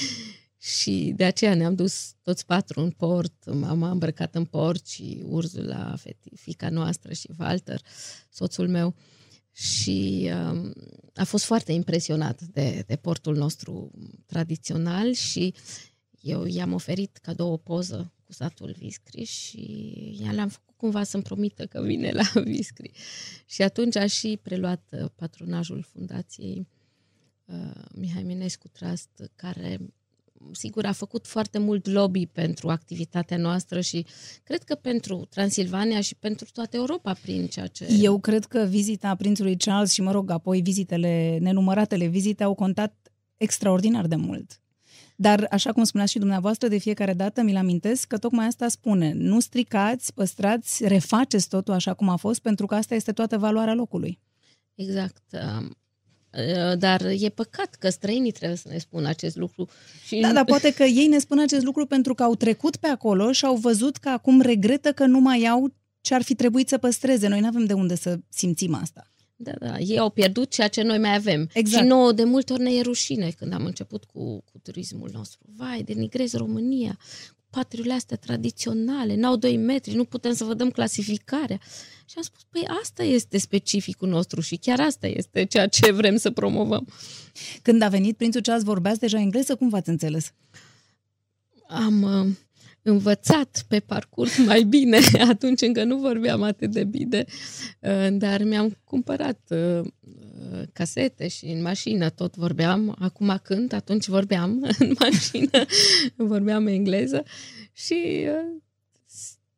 [0.76, 5.22] și de aceea ne-am dus toți patru în port, mama a îmbrăcat în port și
[5.24, 5.94] Urzula,
[6.34, 7.80] fica noastră și Walter,
[8.30, 8.94] soțul meu.
[9.52, 10.72] Și um,
[11.14, 13.90] a fost foarte impresionat de, de portul nostru
[14.26, 15.54] tradițional și
[16.20, 19.60] eu i-am oferit cadou o poză cu satul Viscri și
[20.22, 22.90] ea le-am făcut cumva să-mi promită că vine la Viscri.
[23.46, 26.66] Și atunci a și preluat uh, patronajul fundației
[27.44, 29.78] uh, Mihai Minescu Trust, care
[30.52, 34.06] sigur a făcut foarte mult lobby pentru activitatea noastră și
[34.42, 37.86] cred că pentru Transilvania și pentru toată Europa prin ceea ce...
[38.00, 43.12] Eu cred că vizita prințului Charles și, mă rog, apoi vizitele, nenumăratele vizite au contat
[43.36, 44.60] extraordinar de mult.
[45.16, 49.12] Dar, așa cum spuneați și dumneavoastră, de fiecare dată mi-l amintesc că tocmai asta spune.
[49.14, 53.74] Nu stricați, păstrați, refaceți totul așa cum a fost, pentru că asta este toată valoarea
[53.74, 54.18] locului.
[54.74, 55.22] Exact.
[55.32, 55.76] Um,
[56.32, 59.68] uh, dar e păcat că străinii trebuie să ne spună acest lucru.
[60.06, 60.20] Și...
[60.20, 63.32] Da, dar poate că ei ne spun acest lucru pentru că au trecut pe acolo
[63.32, 66.78] și au văzut că acum regretă că nu mai au ce ar fi trebuit să
[66.78, 67.28] păstreze.
[67.28, 69.10] Noi nu avem de unde să simțim asta.
[69.38, 71.48] Da, da, ei au pierdut ceea ce noi mai avem.
[71.52, 71.82] Exact.
[71.82, 75.40] Și nouă de multe ori ne e rușine când am început cu, cu turismul nostru.
[75.56, 76.98] Vai, denigrez România,
[77.50, 81.60] patriile astea tradiționale, n-au 2 metri, nu putem să vă dăm clasificarea.
[82.04, 86.16] Și am spus, păi asta este specificul nostru și chiar asta este ceea ce vrem
[86.16, 86.88] să promovăm.
[87.62, 89.56] Când a venit Prințul Charles, vorbeați deja engleză?
[89.56, 90.32] Cum v-ați înțeles?
[91.68, 92.02] Am...
[92.02, 92.34] Uh,
[92.86, 94.98] învățat pe parcurs mai bine.
[95.30, 97.24] Atunci încă nu vorbeam atât de bine,
[97.80, 99.88] uh, dar mi-am cumpărat uh,
[100.72, 102.96] casete și în mașină tot vorbeam.
[102.98, 103.72] Acum când?
[103.72, 105.64] Atunci vorbeam în mașină,
[106.16, 107.22] vorbeam engleză
[107.72, 108.62] și uh,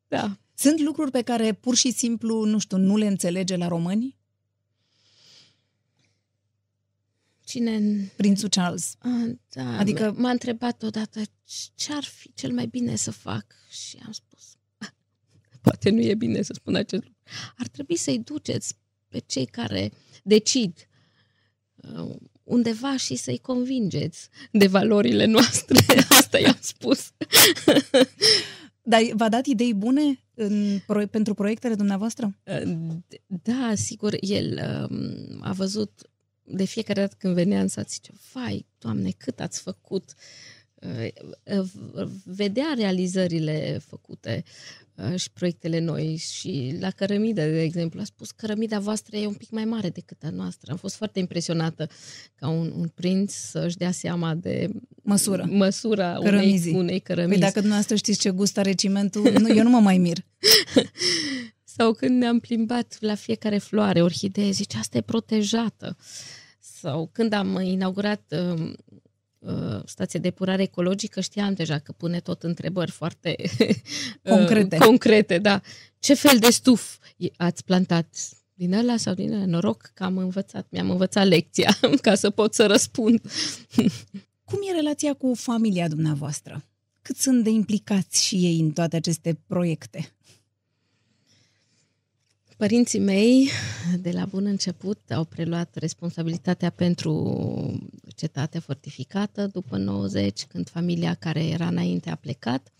[0.07, 0.37] da.
[0.55, 4.18] Sunt lucruri pe care pur și simplu, nu știu, nu le înțelege la români?
[7.49, 7.81] Cine?
[8.15, 8.95] Prințul Charles.
[8.99, 11.21] A, da, adică m-a întrebat odată
[11.75, 14.57] ce ar fi cel mai bine să fac și am spus,
[15.61, 17.19] poate nu e bine să spun acest lucru.
[17.57, 18.75] Ar trebui să-i duceți
[19.07, 19.91] pe cei care
[20.23, 20.87] decid
[21.75, 25.77] uh, undeva și să-i convingeți de valorile noastre.
[26.19, 27.11] Asta i-am spus.
[28.91, 32.37] Dar v-a dat idei bune în, pro, pentru proiectele dumneavoastră?
[33.25, 34.59] Da, sigur, el
[34.89, 36.09] um, a văzut
[36.51, 40.13] de fiecare dată când venea în sat, zice, vai, Doamne, cât ați făcut!
[40.81, 41.07] Uh,
[41.93, 44.43] uh, vedea realizările făcute
[44.95, 49.33] uh, și proiectele noi și la cărămidă, de exemplu, a spus cărămida voastră e un
[49.33, 50.71] pic mai mare decât a noastră.
[50.71, 51.89] Am fost foarte impresionată
[52.35, 54.69] ca un, un prinț să-și dea seama de
[55.01, 55.45] Măsură.
[55.49, 57.31] măsura unei, unei cărămizi.
[57.31, 60.17] Păi dacă dumneavoastră știți ce gust are cimentul, nu, eu nu mă mai mir.
[61.77, 65.97] Sau când ne-am plimbat la fiecare floare, orhidee, zice, asta e protejată.
[66.81, 68.71] Sau când am inaugurat uh,
[69.39, 73.35] uh, stație de epurare ecologică, știam deja că pune tot întrebări foarte
[74.29, 74.75] concrete.
[74.75, 75.61] Uh, concrete, da.
[75.99, 76.97] Ce fel de stuf
[77.37, 78.15] ați plantat?
[78.53, 79.45] Din ăla sau din ăla?
[79.45, 83.21] Noroc că am învățat, mi-am învățat lecția ca să pot să răspund.
[84.49, 86.63] Cum e relația cu familia dumneavoastră?
[87.01, 90.13] Cât sunt de implicați și ei în toate aceste proiecte?
[92.59, 93.49] Părinții mei,
[93.99, 101.47] de la bun început, au preluat responsabilitatea pentru cetatea fortificată după 90, când familia care
[101.47, 102.71] era înainte a plecat.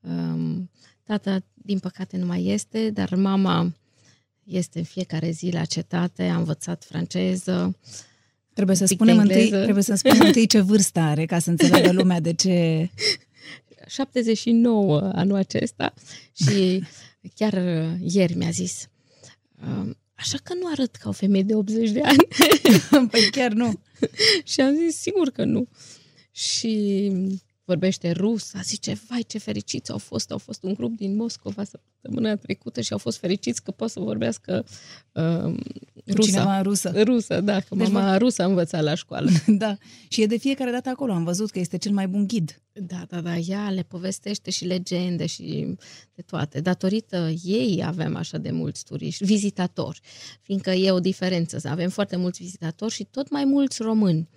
[0.00, 0.70] Um,
[1.04, 3.74] tata, din păcate, nu mai este, dar mama
[4.44, 7.76] este în fiecare zi la cetate, a învățat franceză,
[8.52, 12.20] Trebuie să spunem întâi, trebuie să spunem întâi ce vârstă are, ca să înțeleagă lumea
[12.20, 12.88] de ce...
[13.86, 15.94] 79 anul acesta
[16.32, 16.84] și
[17.34, 17.54] chiar
[18.00, 18.88] ieri mi-a zis
[20.14, 22.28] așa că nu arăt ca o femeie de 80 de ani.
[23.10, 23.72] păi chiar nu.
[24.50, 25.68] și am zis, sigur că nu.
[26.30, 27.12] Și
[27.68, 32.36] vorbește rusa, zice, vai ce fericiți au fost, au fost un grup din Moscova săptămâna
[32.36, 34.64] trecută și au fost fericiți că pot să vorbească
[35.12, 35.54] uh,
[36.06, 36.28] rusa.
[36.28, 36.92] Cineva rusă.
[37.02, 39.30] Rusă, da, că deci mama rusă a învățat la școală.
[39.62, 39.76] da,
[40.08, 42.62] și e de fiecare dată acolo, am văzut că este cel mai bun ghid.
[42.72, 45.76] Da, da, da, ea le povestește și legende și
[46.14, 46.60] de toate.
[46.60, 50.00] Datorită ei avem așa de mulți turiști, vizitatori,
[50.40, 51.68] fiindcă e o diferență.
[51.68, 54.28] Avem foarte mulți vizitatori și tot mai mulți români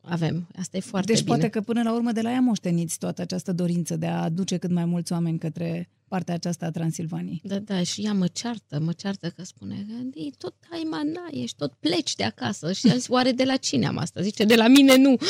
[0.00, 0.46] avem.
[0.58, 1.36] Asta e foarte deci bine.
[1.36, 4.56] poate că până la urmă de la ea moșteniți toată această dorință de a aduce
[4.56, 7.40] cât mai mulți oameni către partea aceasta a Transilvaniei.
[7.44, 11.56] Da, da, și ea mă ceartă, mă ceartă că spune că tot ai mana, ești
[11.56, 12.72] tot pleci de acasă.
[12.72, 14.20] Și zis, oare de la cine am asta?
[14.20, 15.16] Zice, de la mine nu.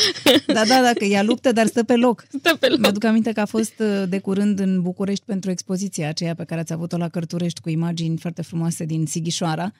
[0.46, 2.26] Da, da, dacă ea luptă, dar stă pe loc.
[2.38, 2.78] Stă pe loc.
[2.78, 6.60] Mi-aduc aminte că a fost uh, de curând în București pentru expoziția aceea pe care
[6.60, 9.72] ați avut-o la Cărturești cu imagini foarte frumoase din Sighișoara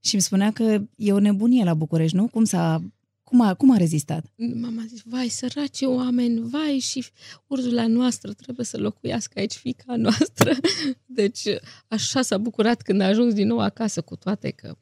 [0.00, 2.28] și îmi spunea că e o nebunie la București, nu?
[2.28, 2.82] Cum s-a
[3.28, 4.24] cum a, cum a rezistat?
[4.54, 7.06] Mama a zis, vai, săraci oameni, vai, și
[7.46, 10.50] urzula noastră trebuie să locuiască aici, fica noastră.
[11.20, 11.42] Deci,
[11.88, 14.76] așa s-a bucurat când a ajuns din nou acasă, cu toate că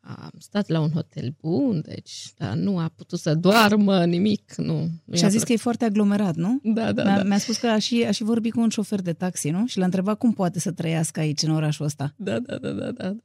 [0.00, 4.54] a stat la un hotel bun, deci dar nu a putut să doarmă, nimic.
[4.54, 6.60] Nu, nu și a zis că e foarte aglomerat, nu?
[6.62, 7.22] Da, da, mi-a, da.
[7.22, 9.66] Mi-a spus că a și, a și vorbit cu un șofer de taxi, nu?
[9.66, 12.14] Și l-a întrebat cum poate să trăiască aici, în orașul ăsta.
[12.16, 13.16] Da, da, da, da, da.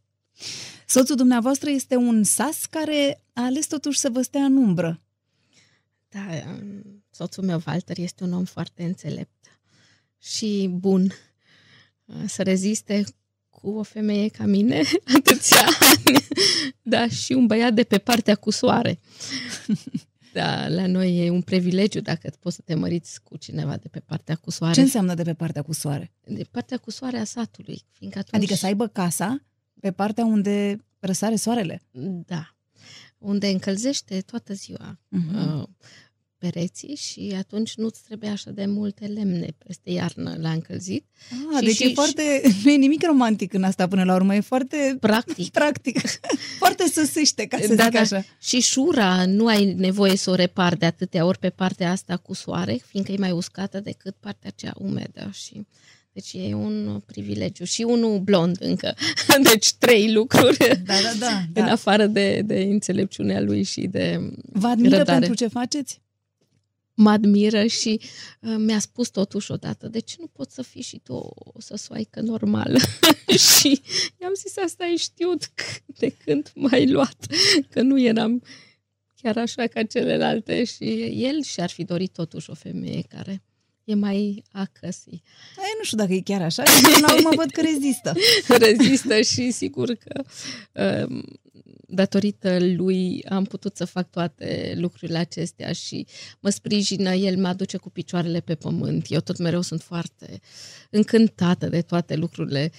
[0.85, 5.01] Soțul dumneavoastră este un sas care a ales totuși să vă stea în umbră.
[6.09, 6.59] Da,
[7.09, 9.59] soțul meu, Walter, este un om foarte înțelept
[10.21, 11.13] și bun.
[12.25, 13.03] Să reziste
[13.49, 14.81] cu o femeie ca mine
[15.17, 16.27] atâția ani,
[16.81, 18.99] da, și un băiat de pe partea cu soare.
[20.33, 23.99] Da, la noi e un privilegiu dacă poți să te măriți cu cineva de pe
[23.99, 24.73] partea cu soare.
[24.73, 26.11] Ce înseamnă de pe partea cu soare?
[26.23, 27.85] De partea cu soare a satului.
[27.91, 28.35] Fiindcă atunci...
[28.41, 29.41] Adică să aibă casa
[29.81, 31.81] pe partea unde răsare soarele.
[32.25, 32.55] Da.
[33.17, 35.63] Unde încălzește toată ziua uh-huh.
[36.37, 41.05] pereții și atunci nu-ți trebuie așa de multe lemne peste iarnă la încălzit.
[41.29, 42.41] Ah, și, deci și, e foarte...
[42.45, 42.55] Și...
[42.63, 44.97] Nu e nimic romantic în asta până la urmă, e foarte...
[44.99, 45.49] Practic.
[45.59, 46.01] Practic.
[46.63, 47.99] foarte săsește, ca să da, zic da.
[47.99, 48.23] așa.
[48.39, 52.33] Și șura nu ai nevoie să o repar de atâtea ori pe partea asta cu
[52.33, 55.65] soare, fiindcă e mai uscată decât partea aceea umedă și...
[56.13, 57.63] Deci e un privilegiu.
[57.63, 58.95] Și unul blond încă.
[59.51, 60.57] Deci trei lucruri.
[60.57, 61.37] Da, da, da.
[61.61, 61.71] În da.
[61.71, 65.19] afară de, de înțelepciunea lui și de Vă admiră răbdare.
[65.19, 66.01] pentru ce faceți?
[66.93, 68.01] Mă admiră și
[68.39, 71.59] uh, mi-a spus totuși odată, de ce nu poți să fii și tu o, o
[71.59, 72.77] săsoaică normală?
[73.57, 73.81] și
[74.21, 75.51] i-am zis, asta ai știut
[75.85, 77.25] de când m-ai luat,
[77.69, 78.43] că nu eram
[79.21, 80.83] chiar așa ca celelalte și
[81.23, 83.43] el și-ar fi dorit totuși o femeie care
[83.91, 85.21] e mai acăsii.
[85.57, 88.13] Ai, nu știu dacă e chiar așa, și până la urmă văd că rezistă.
[88.67, 90.23] rezistă și sigur că
[91.07, 91.23] um,
[91.87, 96.07] datorită lui am putut să fac toate lucrurile acestea și
[96.39, 99.05] mă sprijină, el mă aduce cu picioarele pe pământ.
[99.09, 100.39] Eu tot mereu sunt foarte
[100.89, 102.71] încântată de toate lucrurile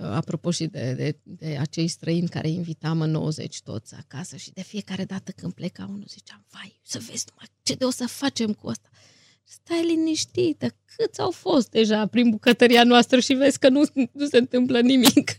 [0.00, 4.62] apropo și de, de, de acei străini care invitam în 90 toți acasă și de
[4.62, 8.52] fiecare dată când pleca unul ziceam, vai, să vezi numai ce de o să facem
[8.52, 8.88] cu asta.
[9.48, 10.66] Stai liniștită,
[10.96, 13.82] câți au fost deja prin bucătăria noastră și vezi că nu,
[14.12, 15.38] nu se întâmplă nimic.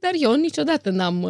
[0.00, 1.20] Dar eu niciodată n-am...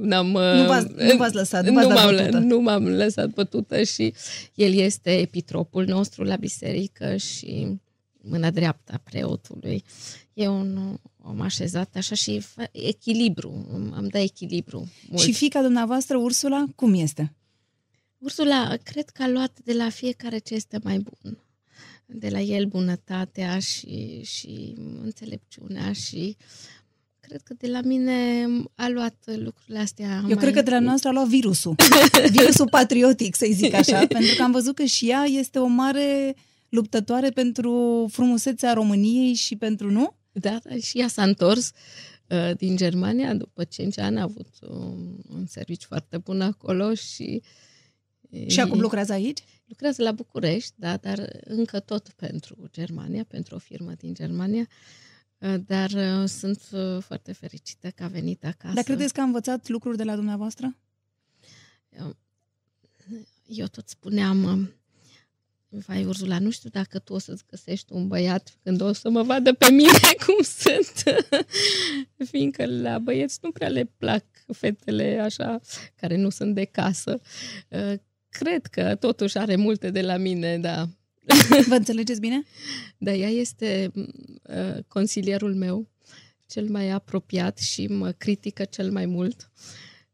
[0.00, 2.38] n-am nu, v-ați, nu v-ați lăsat, nu, nu, m-am, bătută.
[2.38, 4.14] nu m-am lăsat bătută și
[4.54, 7.80] el este epitropul nostru la biserică și
[8.20, 9.84] mâna dreapta preotului.
[10.32, 12.42] E un om așezat așa și
[12.72, 13.66] echilibru,
[13.96, 14.90] îmi dă echilibru.
[15.08, 15.22] Mult.
[15.22, 17.32] Și fica dumneavoastră, Ursula, cum este?
[18.22, 21.38] Ursula, cred că a luat de la fiecare ce este mai bun.
[22.06, 26.36] De la el bunătatea și, și înțelepciunea și
[27.20, 30.16] cred că de la mine a luat lucrurile astea.
[30.16, 30.36] Eu mai...
[30.36, 31.74] cred că de la noastră a luat virusul.
[32.38, 36.34] virusul patriotic, să-i zic așa, pentru că am văzut că și ea este o mare
[36.68, 40.14] luptătoare pentru frumusețea României și pentru, nu?
[40.32, 41.70] Da, da și ea s-a întors
[42.26, 47.42] uh, din Germania după 5 ani, a avut un, un serviciu foarte bun acolo și...
[48.46, 49.38] Și acum lucrează aici?
[49.66, 54.68] Lucrează la București, da, dar încă tot pentru Germania, pentru o firmă din Germania.
[55.38, 58.74] Uh, dar uh, sunt uh, foarte fericită că a venit acasă.
[58.74, 60.76] Dar credeți că a învățat lucruri de la dumneavoastră?
[61.88, 62.16] Eu,
[63.46, 64.72] eu tot spuneam, um,
[65.68, 69.22] vai Urzula, nu știu dacă tu o să-ți găsești un băiat când o să mă
[69.22, 71.02] vadă pe mine cum sunt.
[72.30, 75.60] Fiindcă la băieți nu prea le plac fetele așa,
[75.94, 77.20] care nu sunt de casă.
[78.32, 80.88] Cred că totuși are multe de la mine, da.
[81.68, 82.42] Vă înțelegeți bine?
[82.98, 85.88] Da, ea este uh, consilierul meu,
[86.46, 89.50] cel mai apropiat și mă critică cel mai mult.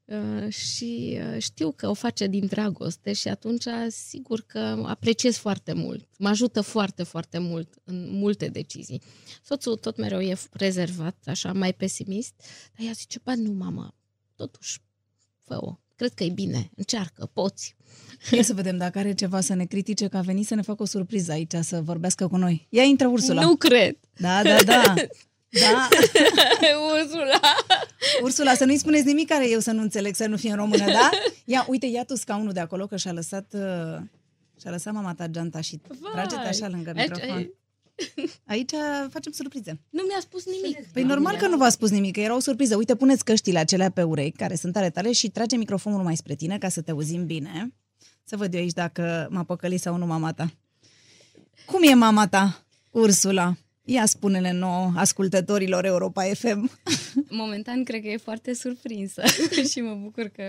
[0.05, 5.73] Uh, și uh, știu că o face din dragoste și atunci sigur că apreciez foarte
[5.73, 6.09] mult.
[6.19, 9.03] Mă ajută foarte, foarte mult în multe decizii.
[9.43, 12.35] Soțul tot mereu e rezervat, așa, mai pesimist,
[12.77, 13.95] dar ea zice, bă, nu, mamă,
[14.37, 14.81] totuși,
[15.45, 15.79] fă-o.
[15.99, 17.77] Cred că e bine, încearcă, poți.
[18.31, 20.83] Ia să vedem dacă are ceva să ne critique, că a venit să ne facă
[20.83, 22.67] o surpriză aici, să vorbească cu noi.
[22.69, 23.43] Ia intră Ursula.
[23.43, 23.97] Nu cred.
[24.17, 24.95] Da, da, da.
[25.51, 25.89] Da.
[26.93, 27.41] Ursula.
[28.23, 30.85] Ursula, să nu-i spuneți nimic care eu să nu înțeleg, să nu fie în română,
[30.85, 31.11] da?
[31.45, 34.01] Ia, uite, ia tu scaunul de acolo, că și-a lăsat, uh,
[34.61, 35.81] și-a lăsat mama ta geanta și
[36.13, 37.37] trage-te așa lângă microfon.
[37.37, 37.51] Aici
[39.11, 39.81] facem surprize.
[39.91, 40.87] Nu mi-a spus nimic.
[40.93, 42.77] Păi normal că nu v-a spus nimic, că era o surpriză.
[42.77, 46.35] Uite, puneți căștile acelea pe urechi, care sunt ale tale, și trage microfonul mai spre
[46.35, 47.75] tine, ca să te auzim bine.
[48.25, 50.53] Să văd eu aici dacă m-a păcălit sau nu mama ta.
[51.67, 53.57] Cum e mama ta, Ursula?
[53.85, 56.71] Ia spune-ne nouă, ascultătorilor Europa FM.
[57.31, 59.23] Momentan cred că e foarte surprinsă
[59.71, 60.43] și mă bucur că...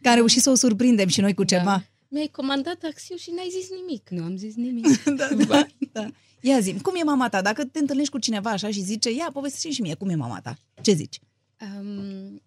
[0.00, 1.56] Că a reușit să o surprindem și noi cu da.
[1.56, 1.84] ceva.
[2.08, 4.08] Mi-ai comandat taxiul și n-ai zis nimic.
[4.10, 5.02] Nu am zis nimic.
[5.18, 6.08] da, da, da.
[6.46, 7.42] Ia zi cum e mama ta?
[7.42, 10.40] Dacă te întâlnești cu cineva așa și zice, ia, povestește și mie, cum e mama
[10.40, 10.56] ta?
[10.82, 11.20] Ce zici?
[11.60, 12.42] Um,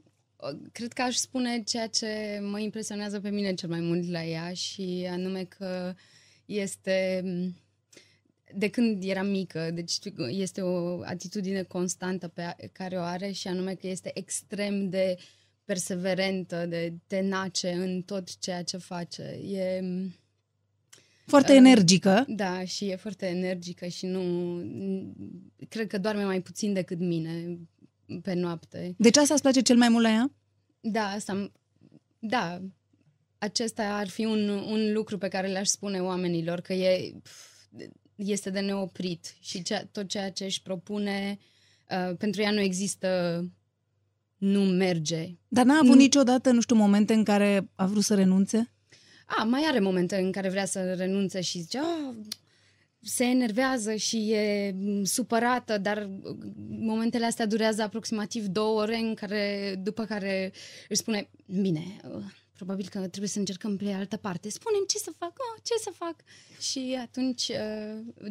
[0.72, 4.54] cred că aș spune ceea ce mă impresionează pe mine cel mai mult la ea
[4.54, 5.94] și anume că
[6.46, 7.24] este
[8.56, 9.94] de când eram mică, deci
[10.30, 15.18] este o atitudine constantă pe care o are și anume că este extrem de
[15.66, 19.24] perseverentă, de tenace în tot ceea ce face.
[19.52, 19.84] E
[21.28, 22.26] foarte uh, energică.
[22.28, 24.24] Da, și e foarte energică și nu...
[25.70, 27.58] Cred că doarme mai puțin decât mine
[28.22, 28.96] pe noapte.
[28.98, 30.32] Deci asta îți place cel mai mult la ea?
[30.80, 31.52] Da, asta...
[32.20, 32.62] Da,
[33.38, 37.14] acesta ar fi un, un lucru pe care le-aș spune oamenilor, că e,
[38.16, 41.38] este de neoprit și cea, tot ceea ce își propune,
[41.90, 43.42] uh, pentru ea nu există,
[44.38, 45.36] nu merge.
[45.48, 45.96] Dar n-a avut nu...
[45.96, 48.72] niciodată, nu știu, momente în care a vrut să renunțe?
[49.30, 52.16] A, mai are momente în care vrea să renunțe și zice, oh,
[53.02, 56.10] se enervează și e supărată, dar
[56.70, 60.52] momentele astea durează aproximativ două ore în care, după care
[60.90, 62.02] își spune, bine,
[62.56, 64.50] probabil că trebuie să încercăm pe altă parte.
[64.50, 66.16] Spunem ce să fac, oh, ce să fac.
[66.60, 67.52] Și atunci,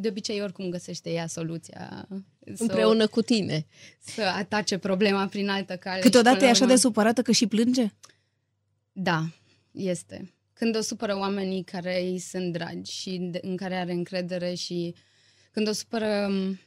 [0.00, 2.08] de obicei, oricum găsește ea soluția.
[2.38, 3.66] Împreună să, cu tine.
[3.98, 6.00] Să atace problema prin altă cale.
[6.00, 7.92] Câteodată e așa de supărată că și plânge?
[8.92, 9.28] Da,
[9.70, 14.54] este când o supără oamenii care îi sunt dragi și de, în care are încredere
[14.54, 14.94] și
[15.50, 16.58] când o supără um,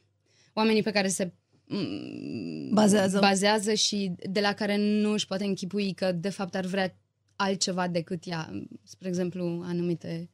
[0.54, 1.34] oamenii pe care se
[1.68, 3.20] um, bazează.
[3.20, 6.98] bazează și de la care nu își poate închipui că de fapt ar vrea
[7.36, 8.50] altceva decât ea,
[8.84, 10.30] spre exemplu anumite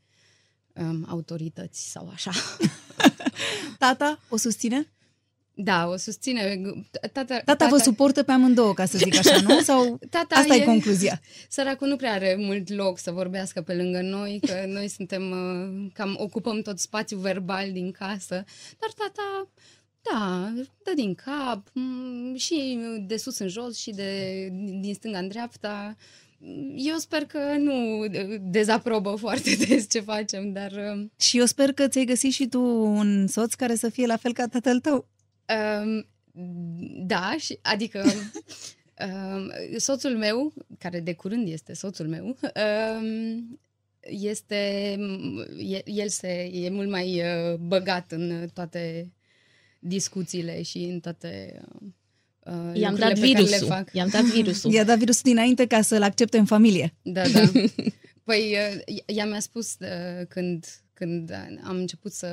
[0.73, 2.31] um, autorități sau așa.
[3.79, 4.94] Tata o susține?
[5.57, 6.61] Da, o susține.
[6.91, 9.61] Tata, tata, tata vă suportă pe amândouă, ca să zic așa, nu?
[9.69, 11.21] Sau tata asta e, e concluzia?
[11.49, 15.91] Săracul nu prea are mult loc să vorbească pe lângă noi, că noi suntem, uh,
[15.93, 18.43] cam ocupăm tot spațiul verbal din casă,
[18.79, 19.49] dar tata
[20.11, 20.53] Da,
[20.83, 24.47] dă din cap, m, și de sus în jos și de,
[24.81, 25.95] din stânga în dreapta.
[26.75, 28.05] Eu sper că nu
[28.41, 30.71] dezaprobă foarte des ce facem, dar...
[30.93, 34.17] um, Și eu sper că ți-ai găsit și tu un soț care să fie la
[34.17, 35.07] fel ca tatăl tău.
[35.83, 36.07] Um,
[37.05, 38.03] da, și, adică
[39.05, 43.59] um, soțul meu, care de curând este soțul meu, um,
[44.01, 44.55] este,
[45.57, 49.11] e- el se, e mult mai uh, băgat în toate
[49.79, 51.61] discuțiile și în toate
[52.39, 53.67] uh, I-am lucrurile dat pe care le virusul.
[53.67, 53.89] fac.
[53.93, 54.71] I-am dat virusul.
[54.73, 56.93] I-a dat virusul dinainte ca să-l accepte în familie.
[57.01, 57.41] Da, da.
[58.25, 58.55] Păi,
[58.87, 61.31] uh, ea mi-a spus uh, când, când
[61.63, 62.27] am început să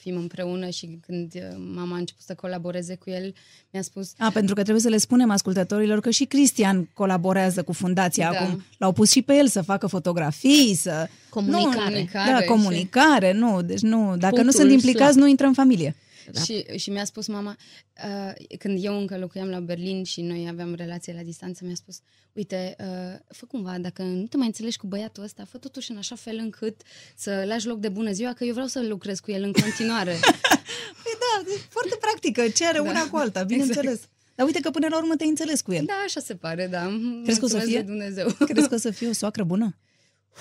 [0.00, 3.32] fim împreună și când uh, mama a început să colaboreze cu el,
[3.70, 7.72] mi-a spus A, pentru că trebuie să le spunem ascultătorilor că și Cristian colaborează cu
[7.72, 8.38] fundația Da.
[8.38, 8.62] acum.
[8.78, 11.08] L-au pus și pe el să facă fotografii, să...
[11.28, 11.66] Comunicare.
[11.74, 13.62] Nu, Comunicare da, și- comunicare, nu.
[13.62, 15.22] Deci nu, dacă nu Punctul sunt implicați, slab.
[15.22, 15.96] nu intră în familie.
[16.32, 16.40] Da.
[16.40, 17.56] Și, și mi-a spus mama,
[18.04, 21.98] uh, când eu încă locuiam la Berlin și noi aveam relație la distanță, mi-a spus,
[22.32, 25.96] uite, uh, fă cumva, dacă nu te mai înțelegi cu băiatul ăsta, fă totuși în
[25.96, 26.80] așa fel încât
[27.16, 30.12] să lași loc de bună ziua, că eu vreau să lucrez cu el în continuare.
[31.02, 31.12] Păi
[31.44, 32.48] da, e foarte practică.
[32.48, 32.84] Ce are Da.
[32.90, 33.92] una cu alta, bineînțeles.
[33.92, 34.10] Exact.
[34.34, 35.84] Dar uite că până la urmă te-ai înțeles cu el.
[35.86, 36.86] da, așa se pare, da.
[37.24, 37.76] Crezi că o să Mulțumesc fie?
[37.78, 38.28] lui Dumnezeu.
[38.46, 39.76] Crezi că o să fie o soacră bună?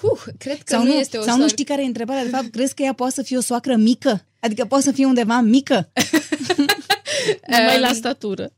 [0.01, 2.23] Huh, cred că Sau nu, nu, este o sau nu soartă- știi care e întrebarea?
[2.23, 4.25] De fapt, crezi că ea poate să fie o soacră mică?
[4.39, 5.91] Adică poate să fie undeva mică?
[7.47, 8.51] Numai la Um, statură.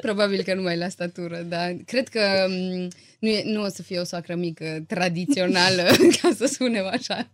[0.00, 1.66] Probabil că numai la statură, da.
[1.86, 5.82] Cred că m, nu, e, nu o să fie o soacră mică tradițională,
[6.22, 7.30] ca să spunem așa.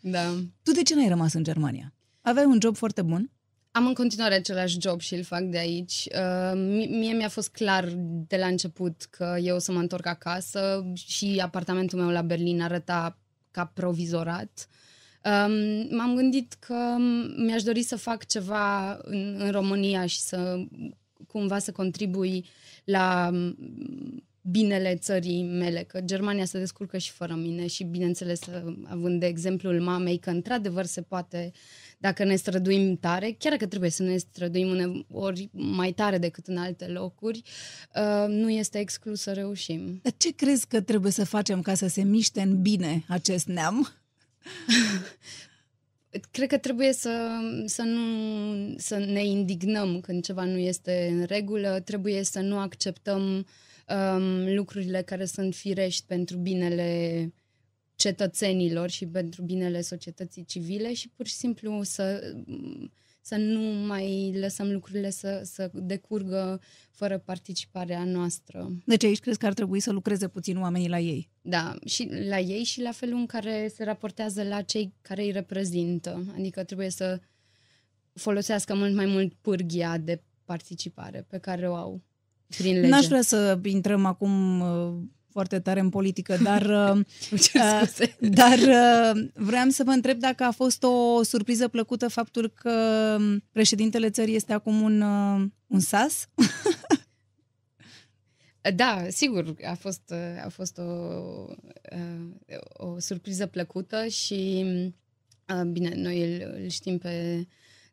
[0.00, 0.34] Da.
[0.62, 1.92] Tu de ce n-ai rămas în Germania?
[2.20, 3.30] Aveai un job foarte bun?
[3.76, 6.08] Am în continuare același job și îl fac de aici.
[6.12, 7.92] Uh, mi- mie mi-a fost clar
[8.28, 12.62] de la început că eu o să mă întorc acasă și apartamentul meu la Berlin
[12.62, 13.18] arăta
[13.50, 14.68] ca provizorat.
[15.24, 16.96] Um, m-am gândit că
[17.36, 20.64] mi-aș dori să fac ceva în, în România și să
[21.26, 22.46] cumva să contribui
[22.84, 23.56] la mm,
[24.40, 28.40] binele țării mele, că Germania se descurcă și fără mine și bineînțeles
[28.84, 31.52] având de exemplul mamei că într-adevăr se poate
[31.96, 36.56] dacă ne străduim tare, chiar dacă trebuie să ne străduim uneori mai tare decât în
[36.56, 37.42] alte locuri,
[37.94, 39.98] uh, nu este exclus să reușim.
[40.02, 43.88] Dar ce crezi că trebuie să facem ca să se miște în bine acest neam?
[46.30, 47.28] Cred că trebuie să,
[47.64, 48.04] să nu
[48.76, 53.46] să ne indignăm când ceva nu este în regulă, trebuie să nu acceptăm
[53.88, 57.32] um, lucrurile care sunt firești pentru binele
[57.96, 62.34] cetățenilor și pentru binele societății civile și pur și simplu să,
[63.20, 68.72] să nu mai lăsăm lucrurile să, să decurgă fără participarea noastră.
[68.84, 71.30] Deci aici crezi că ar trebui să lucreze puțin oamenii la ei.
[71.42, 75.30] Da, și la ei și la felul în care se raportează la cei care îi
[75.30, 76.24] reprezintă.
[76.38, 77.20] Adică trebuie să
[78.12, 82.02] folosească mult mai mult pârghia de participare pe care o au
[82.46, 82.88] prin lege.
[82.88, 84.94] N-aș vrea să intrăm acum uh,
[85.36, 88.16] foarte tare în politică, dar, uh, Îmi cer uh, scuze.
[88.40, 92.72] dar uh, vreau să vă întreb dacă a fost o surpriză plăcută faptul că
[93.52, 96.28] președintele țării este acum un, uh, un sas.
[98.74, 100.12] Da, sigur, a fost,
[100.44, 100.82] a fost o,
[102.72, 104.64] o surpriză plăcută și
[105.54, 107.46] uh, bine, noi îl, îl știm pe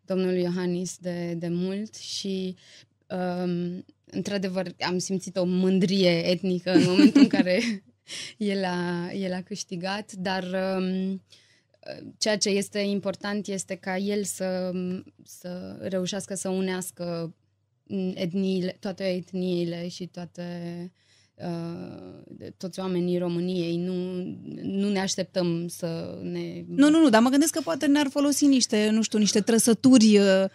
[0.05, 2.55] domnul Iohannis de, de mult și
[3.09, 7.83] um, într-adevăr am simțit o mândrie etnică în momentul în care
[8.37, 10.43] el a, el a câștigat, dar
[10.77, 11.21] um,
[12.17, 14.71] ceea ce este important este ca el să,
[15.23, 17.35] să reușească să unească
[18.13, 20.45] etniile, toate etniile și toate
[21.35, 23.77] uh, toți oamenii României.
[23.77, 24.23] Nu,
[24.61, 26.63] nu ne așteptăm să ne...
[26.67, 30.17] Nu, nu, nu, dar mă gândesc că poate ne-ar folosi niște, nu știu, niște trăsături
[30.17, 30.45] uh,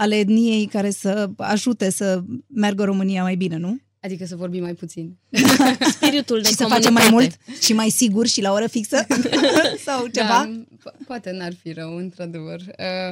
[0.00, 3.78] ale etniei care să ajute să meargă România mai bine, nu?
[4.00, 5.16] Adică să vorbim mai puțin.
[5.96, 6.68] Spiritul de și să comunitate.
[6.72, 9.06] facem mai mult și mai sigur și la oră fixă?
[9.86, 10.28] Sau ceva?
[10.28, 12.60] Da, po- poate n-ar fi rău, într-adevăr.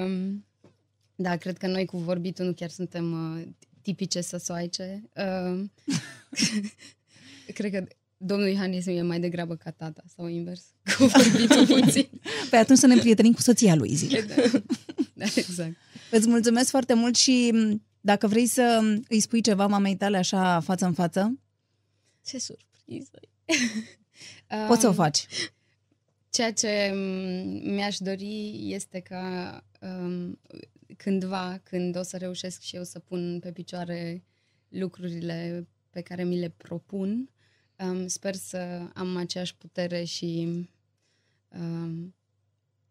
[0.05, 0.45] Um,
[1.15, 3.43] da, cred că noi cu vorbitul nu chiar suntem uh,
[3.83, 5.11] tipice săsoaice.
[5.17, 5.65] Uh,
[7.55, 7.85] cred că
[8.17, 10.63] domnul Iohannis e mai degrabă ca tata sau invers,
[10.99, 12.09] cu vorbitul puțin.
[12.51, 14.27] Păi atunci să ne prietenim cu soția lui, zic.
[14.27, 14.35] da,
[15.15, 15.77] da, exact.
[16.11, 20.17] Îți mulțumesc foarte mult și m, dacă vrei să m, îi spui ceva mamei tale
[20.17, 21.39] așa față în față,
[22.25, 23.21] Ce surpriză.
[24.69, 25.27] poți să o Um, faci.
[26.31, 30.39] Ceea ce mm, mi-aș dori este ca um,
[30.97, 34.25] cândva, când o să reușesc și eu să pun pe picioare
[34.69, 37.31] lucrurile pe care mi le propun,
[37.77, 40.49] um, sper să am aceeași putere și,
[41.49, 42.15] um,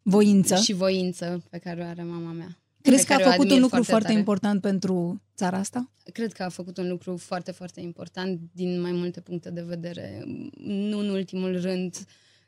[0.01, 0.55] Voință.
[0.55, 2.57] și voință pe care o are mama mea.
[2.81, 4.19] Crezi că care a o făcut un admir lucru foarte, tare.
[4.19, 5.91] important pentru țara asta?
[6.13, 10.23] Cred că a făcut un lucru foarte, foarte important din mai multe puncte de vedere.
[10.63, 11.95] Nu în ultimul rând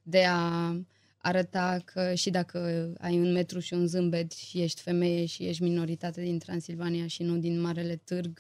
[0.04, 0.76] de a
[1.18, 5.64] arăta că și dacă ai un metru și un zâmbet și ești femeie și ești
[5.64, 8.40] minoritate din Transilvania și nu din Marele Târg,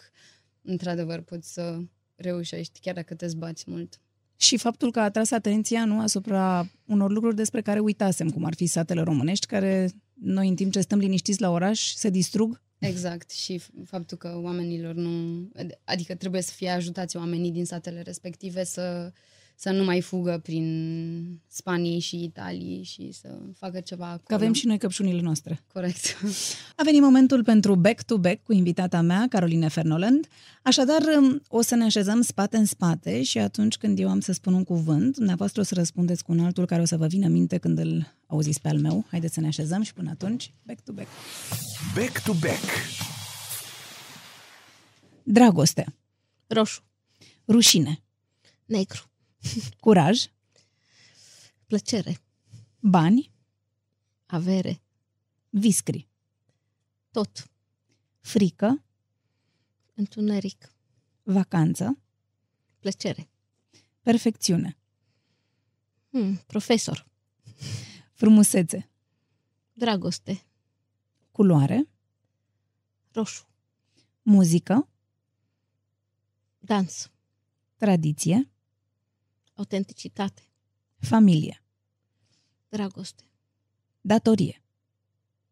[0.61, 1.77] într-adevăr poți să
[2.15, 3.99] reușești, chiar dacă te zbați mult.
[4.35, 8.53] Și faptul că a atras atenția nu asupra unor lucruri despre care uitasem, cum ar
[8.53, 9.91] fi satele românești, care
[10.21, 12.61] noi în timp ce stăm liniștiți la oraș se distrug.
[12.79, 15.47] Exact, și f- faptul că oamenilor nu...
[15.83, 19.13] Adică trebuie să fie ajutați oamenii din satele respective să,
[19.61, 24.23] să nu mai fugă prin Spanii și Italii și să facă ceva acolo.
[24.23, 25.63] Că avem și noi căpșunile noastre.
[25.73, 26.17] Corect.
[26.75, 30.27] A venit momentul pentru Back to Back cu invitata mea, Caroline Fernoland.
[30.63, 31.01] Așadar,
[31.47, 34.63] o să ne așezăm spate în spate și atunci când eu am să spun un
[34.63, 37.57] cuvânt, dumneavoastră o să răspundeți cu un altul care o să vă vină în minte
[37.57, 39.05] când îl auziți pe al meu.
[39.09, 41.07] Haideți să ne așezăm și până atunci, Back to Back.
[41.95, 42.63] Back to back.
[45.23, 45.95] Dragoste,
[46.47, 46.83] Roșu.
[47.47, 48.03] rușine,
[48.65, 49.08] Negru.
[49.79, 50.25] curaj,
[51.67, 52.21] Plăcere.
[52.79, 53.31] bani,
[54.25, 54.81] Avere.
[55.49, 56.07] viscri,
[57.11, 57.49] Tot.
[58.19, 58.83] frică,
[59.93, 60.73] Întuneric.
[61.23, 61.97] vacanță,
[62.79, 63.29] Plăcere.
[64.01, 64.77] perfecțiune,
[66.11, 67.07] Hmm, profesor.
[68.13, 68.89] frumusețe,
[69.73, 70.43] Dragoste.
[71.31, 71.89] culoare,
[73.11, 73.47] Roșu.
[74.21, 74.89] muzică,
[76.59, 77.11] Dans.
[77.77, 78.49] tradiție,
[79.59, 80.41] Autenticitate.
[80.99, 81.63] familie,
[82.69, 83.23] Dragoste.
[84.01, 84.63] datorie.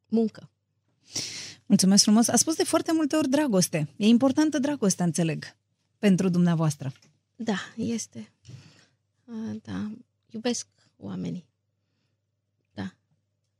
[0.06, 0.50] Muncă.
[1.66, 2.28] Mulțumesc frumos.
[2.28, 3.90] A spus de foarte multe ori dragoste.
[3.98, 5.56] E importantă dragostea, înțeleg,
[6.00, 6.92] pentru dumneavoastră.
[7.36, 8.32] Da, este.
[9.26, 9.92] A, da,
[10.30, 11.46] iubesc oamenii.
[12.74, 12.96] Da,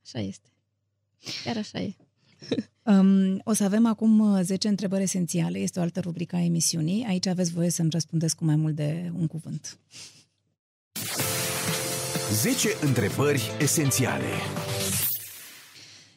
[0.04, 0.50] așa este.
[1.44, 1.96] Chiar așa e.
[2.88, 5.60] Um, o să avem acum uh, 10 întrebări esențiale.
[5.60, 7.06] Este o altă rubrică a emisiunii.
[7.06, 9.80] Aici aveți voie să-mi răspundeți cu mai mult de un cuvânt.
[12.32, 14.30] 10 întrebări esențiale.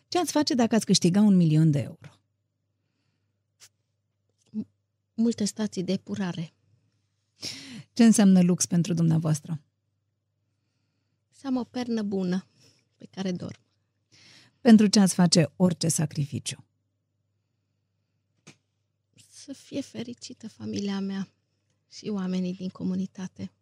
[0.08, 2.20] Ce ați face dacă ați câștiga un milion de euro?
[5.14, 6.52] Multe stații de epurare.
[7.92, 9.60] Ce înseamnă lux pentru dumneavoastră?
[11.30, 12.46] Să am o pernă bună
[12.96, 13.60] pe care dorm.
[14.60, 16.64] Pentru ce ați face orice sacrificiu?
[19.28, 21.28] Să fie fericită familia mea
[21.90, 23.52] și oamenii din comunitate.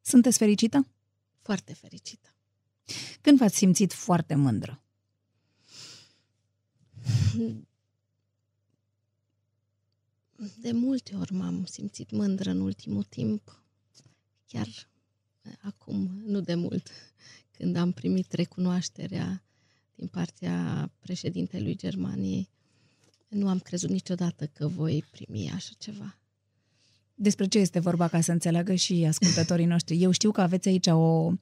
[0.00, 0.90] Sunteți fericită?
[1.46, 2.34] Foarte fericită.
[3.20, 4.82] Când v-ați simțit foarte mândră?
[10.60, 13.62] De multe ori m-am simțit mândră în ultimul timp,
[14.46, 16.90] chiar eh, acum, nu de mult,
[17.50, 19.44] când am primit recunoașterea
[19.94, 22.50] din partea președintelui Germaniei,
[23.28, 26.18] nu am crezut niciodată că voi primi așa ceva.
[27.18, 30.02] Despre ce este vorba ca să înțeleagă și ascultătorii noștri?
[30.02, 31.32] Eu știu că aveți aici o,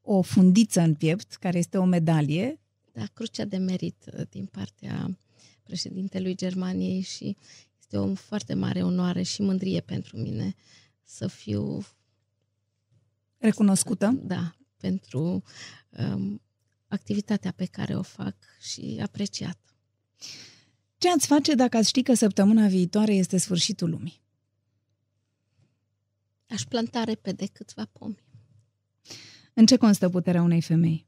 [0.00, 2.60] o fundiță în piept, care este o medalie.
[2.92, 5.18] Da, crucea de merit eh, din partea
[5.62, 7.36] președintelui Germaniei și
[7.78, 10.54] este o foarte mare onoare și mândrie pentru mine
[11.02, 11.84] să fiu
[13.40, 14.20] Recunoscută?
[14.22, 15.42] Da, pentru
[15.88, 16.42] um,
[16.88, 19.58] activitatea pe care o fac și apreciat.
[20.98, 24.22] Ce ați face dacă ați ști că săptămâna viitoare este sfârșitul lumii?
[26.50, 28.24] Aș planta repede câțiva pomi.
[29.54, 31.06] În ce constă puterea unei femei?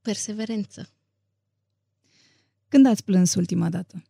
[0.00, 0.90] Perseverență.
[2.68, 4.04] Când ați plâns ultima dată?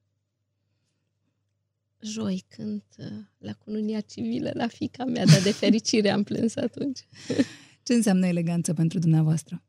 [2.01, 3.07] Joi, când uh,
[3.39, 7.07] la cununia civilă, la fica mea, dar de fericire am plâns atunci.
[7.83, 9.63] Ce înseamnă eleganță pentru dumneavoastră?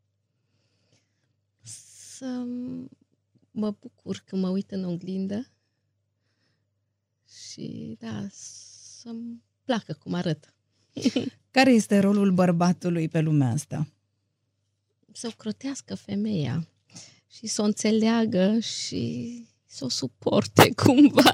[1.62, 2.46] Să
[3.52, 5.52] mă bucur când mă uit în oglindă
[7.30, 10.54] și, da, să-mi placă cum arăt.
[11.52, 13.88] Care este rolul bărbatului pe lumea asta?
[15.12, 16.68] Să o crotească femeia
[17.28, 19.32] și să o înțeleagă și
[19.66, 21.34] să o suporte cumva.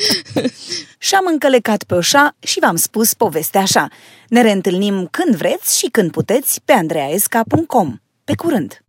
[0.98, 3.88] Și-am încălecat pe oșa și v-am spus povestea așa.
[4.28, 7.98] Ne reîntâlnim când vreți și când puteți pe andreaesca.com.
[8.24, 8.84] Pe curând!